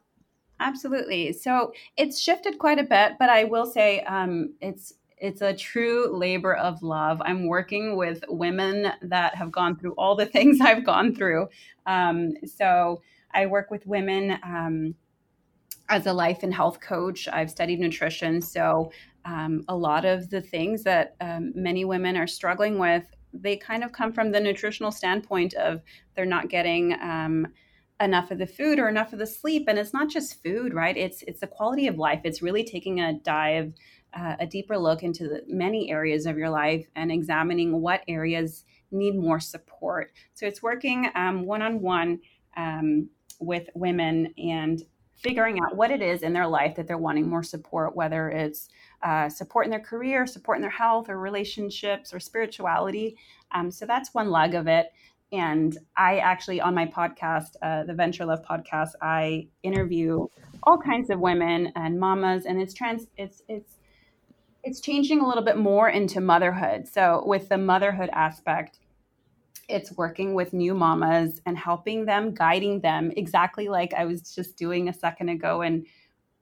[0.60, 1.34] Absolutely.
[1.34, 6.12] So it's shifted quite a bit but i will say um, it's it's a true
[6.12, 7.22] labor of love.
[7.24, 11.48] I'm working with women that have gone through all the things i've gone through.
[11.86, 13.04] Um, so
[13.36, 14.96] i work with women um,
[15.92, 18.92] as a life and health coach i've studied nutrition so
[19.24, 23.84] um, a lot of the things that um, many women are struggling with they kind
[23.84, 25.82] of come from the nutritional standpoint of
[26.16, 27.48] they're not getting um,
[28.02, 30.98] enough of the food or enough of the sleep and it's not just food right?
[30.98, 32.22] It's it's the quality of life.
[32.24, 33.74] It's really taking a dive
[34.14, 38.66] uh, a deeper look into the many areas of your life and examining what areas
[38.92, 40.12] need more support.
[40.34, 42.20] So it's working um, one-on-one
[42.58, 44.82] um, with women and
[45.22, 48.70] figuring out what it is in their life that they're wanting more support whether it's
[49.04, 53.18] uh, support in their career, support in their health or relationships or spirituality.
[53.52, 54.88] Um, so that's one leg of it.
[55.32, 60.28] And I actually, on my podcast, uh, the Venture Love podcast, I interview
[60.64, 63.78] all kinds of women and mamas, and it's trans, it's it's
[64.64, 66.88] it's changing a little bit more into motherhood.
[66.88, 68.80] So with the motherhood aspect,
[69.72, 74.58] it's working with new mamas and helping them, guiding them, exactly like I was just
[74.58, 75.86] doing a second ago, and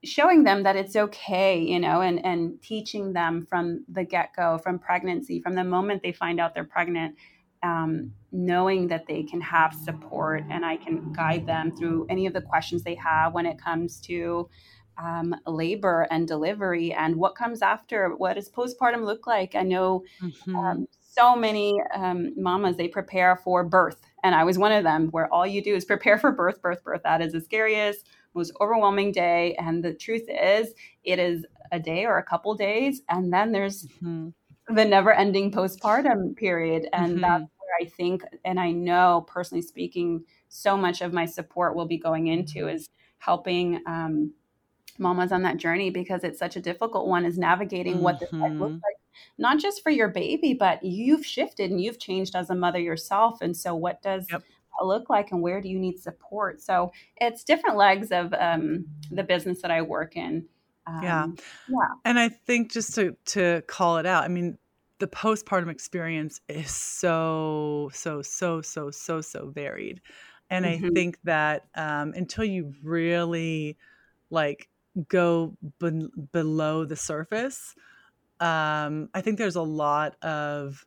[0.03, 4.79] showing them that it's okay you know and and teaching them from the get-go from
[4.79, 7.15] pregnancy from the moment they find out they're pregnant
[7.61, 12.33] um, knowing that they can have support and i can guide them through any of
[12.33, 14.49] the questions they have when it comes to
[14.97, 20.03] um, labor and delivery and what comes after what does postpartum look like i know
[20.21, 20.55] mm-hmm.
[20.55, 25.07] um, so many um, mamas they prepare for birth and i was one of them
[25.09, 28.53] where all you do is prepare for birth birth birth that is the scariest most
[28.61, 29.55] overwhelming day.
[29.55, 33.01] And the truth is, it is a day or a couple days.
[33.09, 34.29] And then there's mm-hmm.
[34.73, 36.87] the never ending postpartum period.
[36.93, 37.21] And mm-hmm.
[37.21, 41.85] that's where I think, and I know personally speaking, so much of my support will
[41.85, 42.89] be going into is
[43.19, 44.31] helping um,
[44.99, 48.03] mamas on that journey because it's such a difficult one is navigating mm-hmm.
[48.03, 48.99] what this life looks like
[49.37, 53.41] not just for your baby but you've shifted and you've changed as a mother yourself.
[53.41, 54.43] And so what does yep.
[54.81, 56.61] look like and where do you need support?
[56.61, 60.45] So it's different legs of um, the business that i work in.
[60.87, 61.27] Um, yeah.
[61.67, 64.57] Yeah and i think just to to call it out i mean
[64.97, 70.01] the postpartum experience is so so so so so so varied.
[70.49, 70.85] And mm-hmm.
[70.85, 73.77] i think that um, until you really
[74.31, 74.67] like
[75.07, 77.75] go be- below the surface
[78.39, 80.85] um, i think there's a lot of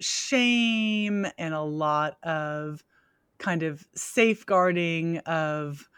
[0.00, 2.84] shame and a lot of
[3.38, 5.88] kind of safeguarding of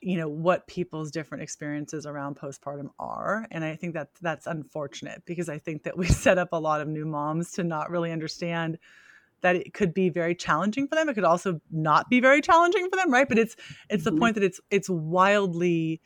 [0.00, 5.22] you know what people's different experiences around postpartum are and i think that that's unfortunate
[5.26, 8.12] because i think that we set up a lot of new moms to not really
[8.12, 8.78] understand
[9.42, 12.88] that it could be very challenging for them it could also not be very challenging
[12.90, 13.56] for them right but it's
[13.88, 14.14] it's mm-hmm.
[14.14, 16.00] the point that it's it's wildly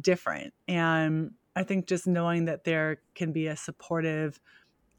[0.00, 4.40] different and i think just knowing that there can be a supportive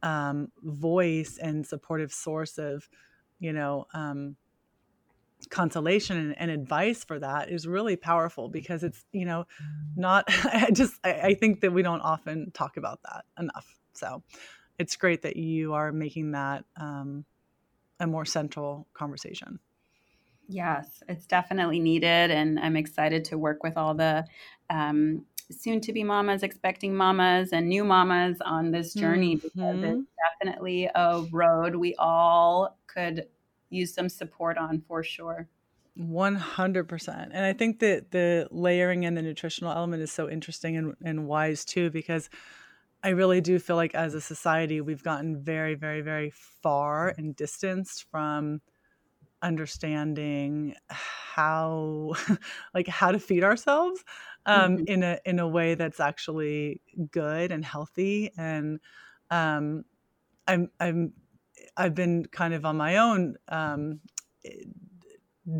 [0.03, 2.87] um, voice and supportive source of,
[3.39, 4.35] you know, um,
[5.49, 9.45] consolation and, and, advice for that is really powerful because it's, you know,
[9.95, 13.79] not, I just, I, I think that we don't often talk about that enough.
[13.93, 14.23] So
[14.77, 17.25] it's great that you are making that um,
[17.99, 19.59] a more central conversation.
[20.47, 22.31] Yes, it's definitely needed.
[22.31, 24.25] And I'm excited to work with all the
[24.69, 29.47] um, soon to be mamas, expecting mamas, and new mamas on this journey mm-hmm.
[29.47, 30.07] because it's
[30.41, 33.27] definitely a road we all could
[33.69, 35.47] use some support on for sure.
[35.99, 37.29] 100%.
[37.31, 41.27] And I think that the layering and the nutritional element is so interesting and, and
[41.27, 42.29] wise too, because
[43.03, 46.31] I really do feel like as a society, we've gotten very, very, very
[46.61, 48.61] far and distanced from
[49.41, 52.13] understanding how
[52.73, 54.03] like how to feed ourselves
[54.45, 54.83] um, mm-hmm.
[54.87, 56.81] in a in a way that's actually
[57.11, 58.79] good and healthy and
[59.31, 59.85] um,
[60.47, 61.13] I'm I'm
[61.77, 64.01] I've been kind of on my own um,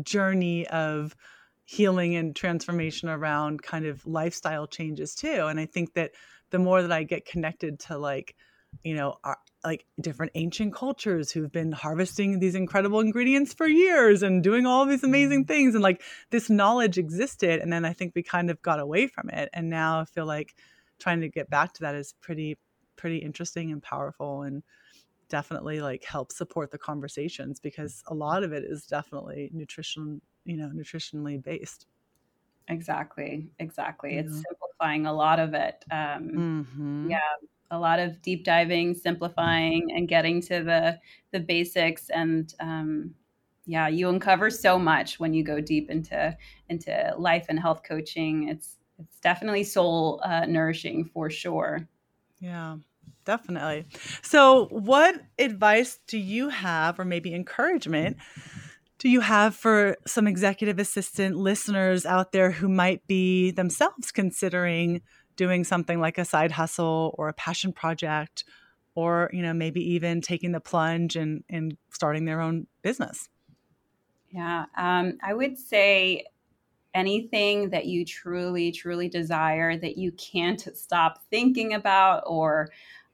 [0.02, 1.16] journey of
[1.64, 6.10] healing and transformation around kind of lifestyle changes too and I think that
[6.50, 8.34] the more that I get connected to like
[8.82, 14.22] you know our, like different ancient cultures who've been harvesting these incredible ingredients for years
[14.22, 15.52] and doing all these amazing mm-hmm.
[15.52, 19.06] things and like this knowledge existed and then i think we kind of got away
[19.06, 20.54] from it and now i feel like
[20.98, 22.56] trying to get back to that is pretty
[22.96, 24.62] pretty interesting and powerful and
[25.28, 30.56] definitely like help support the conversations because a lot of it is definitely nutrition you
[30.56, 31.86] know nutritionally based
[32.68, 34.20] exactly exactly yeah.
[34.20, 34.42] it's
[34.80, 36.30] simplifying a lot of it um
[36.74, 37.10] mm-hmm.
[37.10, 37.18] yeah
[37.70, 40.98] a lot of deep diving, simplifying, and getting to the
[41.32, 42.10] the basics.
[42.10, 43.14] And um,
[43.66, 46.36] yeah, you uncover so much when you go deep into
[46.68, 48.48] into life and health coaching.
[48.48, 51.88] It's it's definitely soul uh, nourishing for sure.
[52.40, 52.76] Yeah,
[53.24, 53.86] definitely.
[54.22, 58.16] So, what advice do you have, or maybe encouragement?
[59.00, 65.00] Do you have for some executive assistant listeners out there who might be themselves considering
[65.36, 68.44] doing something like a side hustle or a passion project
[68.94, 73.28] or you know maybe even taking the plunge and and starting their own business?
[74.30, 76.24] Yeah um, i would say
[76.92, 82.68] anything that you truly truly desire that you can't stop thinking about or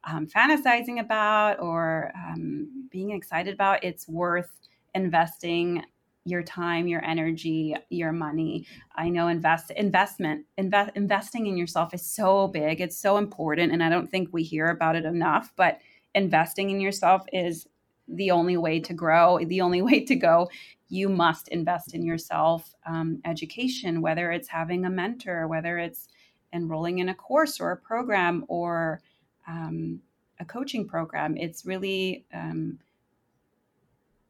[0.05, 4.66] um, fantasizing about or um, being excited about it's worth
[4.97, 5.85] investing
[6.25, 8.67] your time, your energy, your money.
[8.97, 12.81] I know invest investment invest investing in yourself is so big.
[12.81, 15.79] It's so important and I don't think we hear about it enough, but
[16.15, 17.69] investing in yourself is
[18.09, 20.51] the only way to grow, the only way to go.
[20.89, 22.75] You must invest in yourself.
[22.87, 26.09] Um, education, whether it's having a mentor, whether it's
[26.53, 29.01] enrolling in a course or a program or
[29.47, 30.01] um,
[30.41, 32.79] a coaching program, it's really um,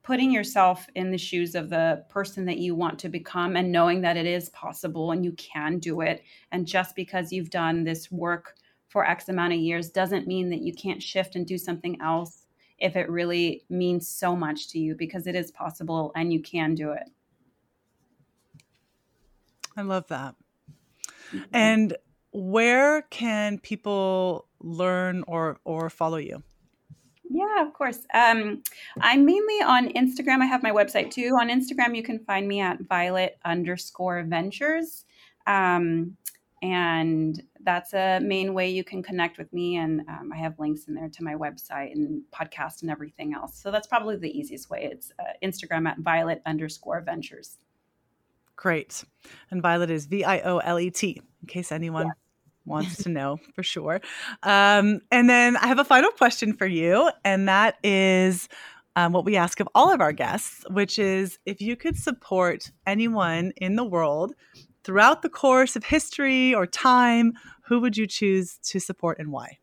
[0.06, 4.00] putting yourself in the shoes of the person that you want to become and knowing
[4.02, 6.22] that it is possible and you can do it.
[6.52, 8.54] And just because you've done this work
[8.86, 12.46] for X amount of years doesn't mean that you can't shift and do something else
[12.78, 16.76] if it really means so much to you because it is possible and you can
[16.76, 17.10] do it.
[19.76, 20.36] I love that.
[21.32, 21.44] Mm-hmm.
[21.52, 21.96] And
[22.30, 26.44] where can people learn or or follow you?
[27.46, 28.00] Yeah, of course.
[28.14, 28.62] Um,
[29.00, 30.40] I'm mainly on Instagram.
[30.40, 31.36] I have my website too.
[31.40, 35.04] On Instagram, you can find me at violet underscore ventures.
[35.46, 36.16] Um,
[36.62, 39.76] and that's a main way you can connect with me.
[39.76, 43.58] And um, I have links in there to my website and podcast and everything else.
[43.58, 44.88] So that's probably the easiest way.
[44.90, 47.58] It's uh, Instagram at violet underscore ventures.
[48.56, 49.04] Great.
[49.50, 52.10] And Violet is V I O L E T, in case anyone
[52.66, 54.00] wants to know for sure.
[54.42, 58.48] Um, and then I have a final question for you, and that is
[58.96, 62.70] um, what we ask of all of our guests, which is if you could support
[62.86, 64.34] anyone in the world
[64.84, 67.32] throughout the course of history or time,
[67.66, 69.58] who would you choose to support and why?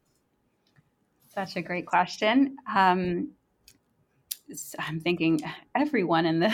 [1.33, 2.57] Such a great question.
[2.73, 3.31] Um,
[4.77, 5.39] I'm thinking
[5.75, 6.49] everyone in the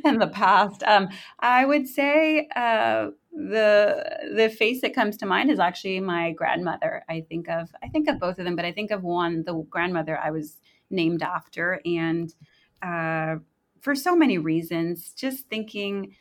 [0.04, 0.82] in the past.
[0.84, 1.08] Um,
[1.40, 7.04] I would say uh, the the face that comes to mind is actually my grandmother.
[7.08, 9.54] I think of I think of both of them, but I think of one, the
[9.68, 12.32] grandmother I was named after, and
[12.80, 13.36] uh,
[13.80, 15.12] for so many reasons.
[15.12, 16.14] Just thinking,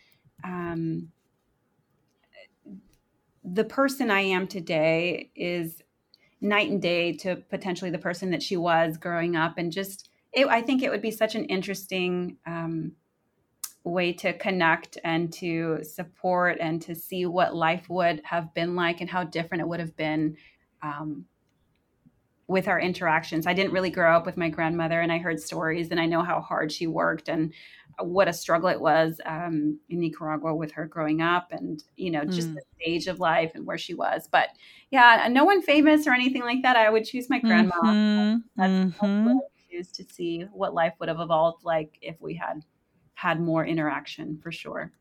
[0.43, 1.09] um,
[3.43, 5.84] the person I am today is
[6.41, 10.47] night and day to potentially the person that she was growing up, and just it,
[10.47, 12.38] I think it would be such an interesting.
[12.47, 12.93] Um,
[13.84, 19.01] way to connect and to support and to see what life would have been like
[19.01, 20.38] and how different it would have been
[20.81, 21.25] um,
[22.47, 23.47] with our interactions.
[23.47, 26.21] I didn't really grow up with my grandmother, and I heard stories, and I know
[26.21, 27.53] how hard she worked and
[27.99, 32.23] what a struggle it was um, in Nicaragua with her growing up, and you know
[32.25, 32.55] just mm.
[32.55, 34.27] the stage of life and where she was.
[34.31, 34.49] But
[34.91, 36.75] yeah, no one famous or anything like that.
[36.75, 37.75] I would choose my grandma.
[37.84, 38.38] Mm-hmm.
[38.55, 39.38] That's, mm-hmm.
[39.69, 42.63] choose to see what life would have evolved like if we had
[43.24, 44.91] had more interaction for sure.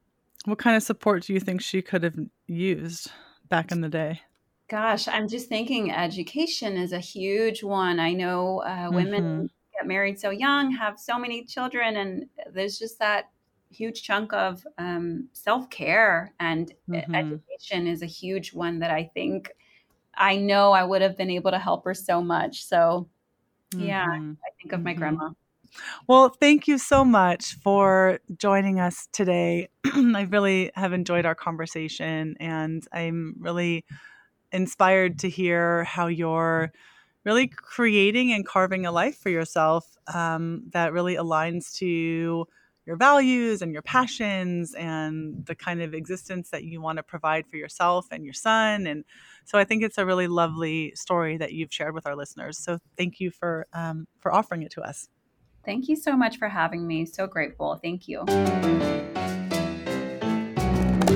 [0.45, 2.15] What kind of support do you think she could have
[2.47, 3.11] used
[3.49, 4.21] back in the day?
[4.69, 7.99] Gosh, I'm just thinking education is a huge one.
[7.99, 9.47] I know uh, women mm-hmm.
[9.77, 13.31] get married so young, have so many children, and there's just that
[13.71, 17.15] huge chunk of um, self care and mm-hmm.
[17.15, 19.51] education is a huge one that I think
[20.15, 22.65] I know I would have been able to help her so much.
[22.65, 23.09] So,
[23.77, 24.33] yeah, mm-hmm.
[24.47, 25.01] I think of my mm-hmm.
[25.01, 25.31] grandma.
[26.07, 29.69] Well, thank you so much for joining us today.
[29.85, 33.85] I really have enjoyed our conversation, and I'm really
[34.53, 36.73] inspired to hear how you're
[37.25, 42.47] really creating and carving a life for yourself um, that really aligns to
[42.87, 47.47] your values and your passions and the kind of existence that you want to provide
[47.47, 48.87] for yourself and your son.
[48.87, 49.05] And
[49.45, 52.59] so I think it's a really lovely story that you've shared with our listeners.
[52.59, 55.09] So thank you for um, for offering it to us.
[55.65, 57.05] Thank you so much for having me.
[57.07, 57.79] So grateful.
[57.83, 58.25] Thank you.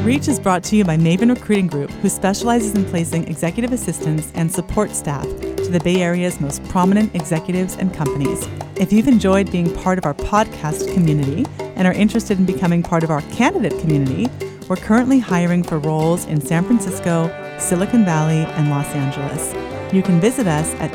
[0.03, 4.31] Reach is brought to you by Maven Recruiting Group, who specializes in placing executive assistants
[4.37, 8.47] and support staff to the Bay Area's most prominent executives and companies.
[8.77, 13.03] If you've enjoyed being part of our podcast community and are interested in becoming part
[13.03, 14.29] of our candidate community,
[14.69, 17.29] we're currently hiring for roles in San Francisco,
[17.59, 19.53] Silicon Valley, and Los Angeles.
[19.93, 20.93] You can visit us at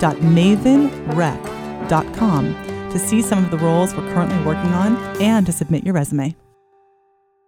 [0.00, 5.94] www.mavenrec.com to see some of the roles we're currently working on and to submit your
[5.94, 6.34] resume.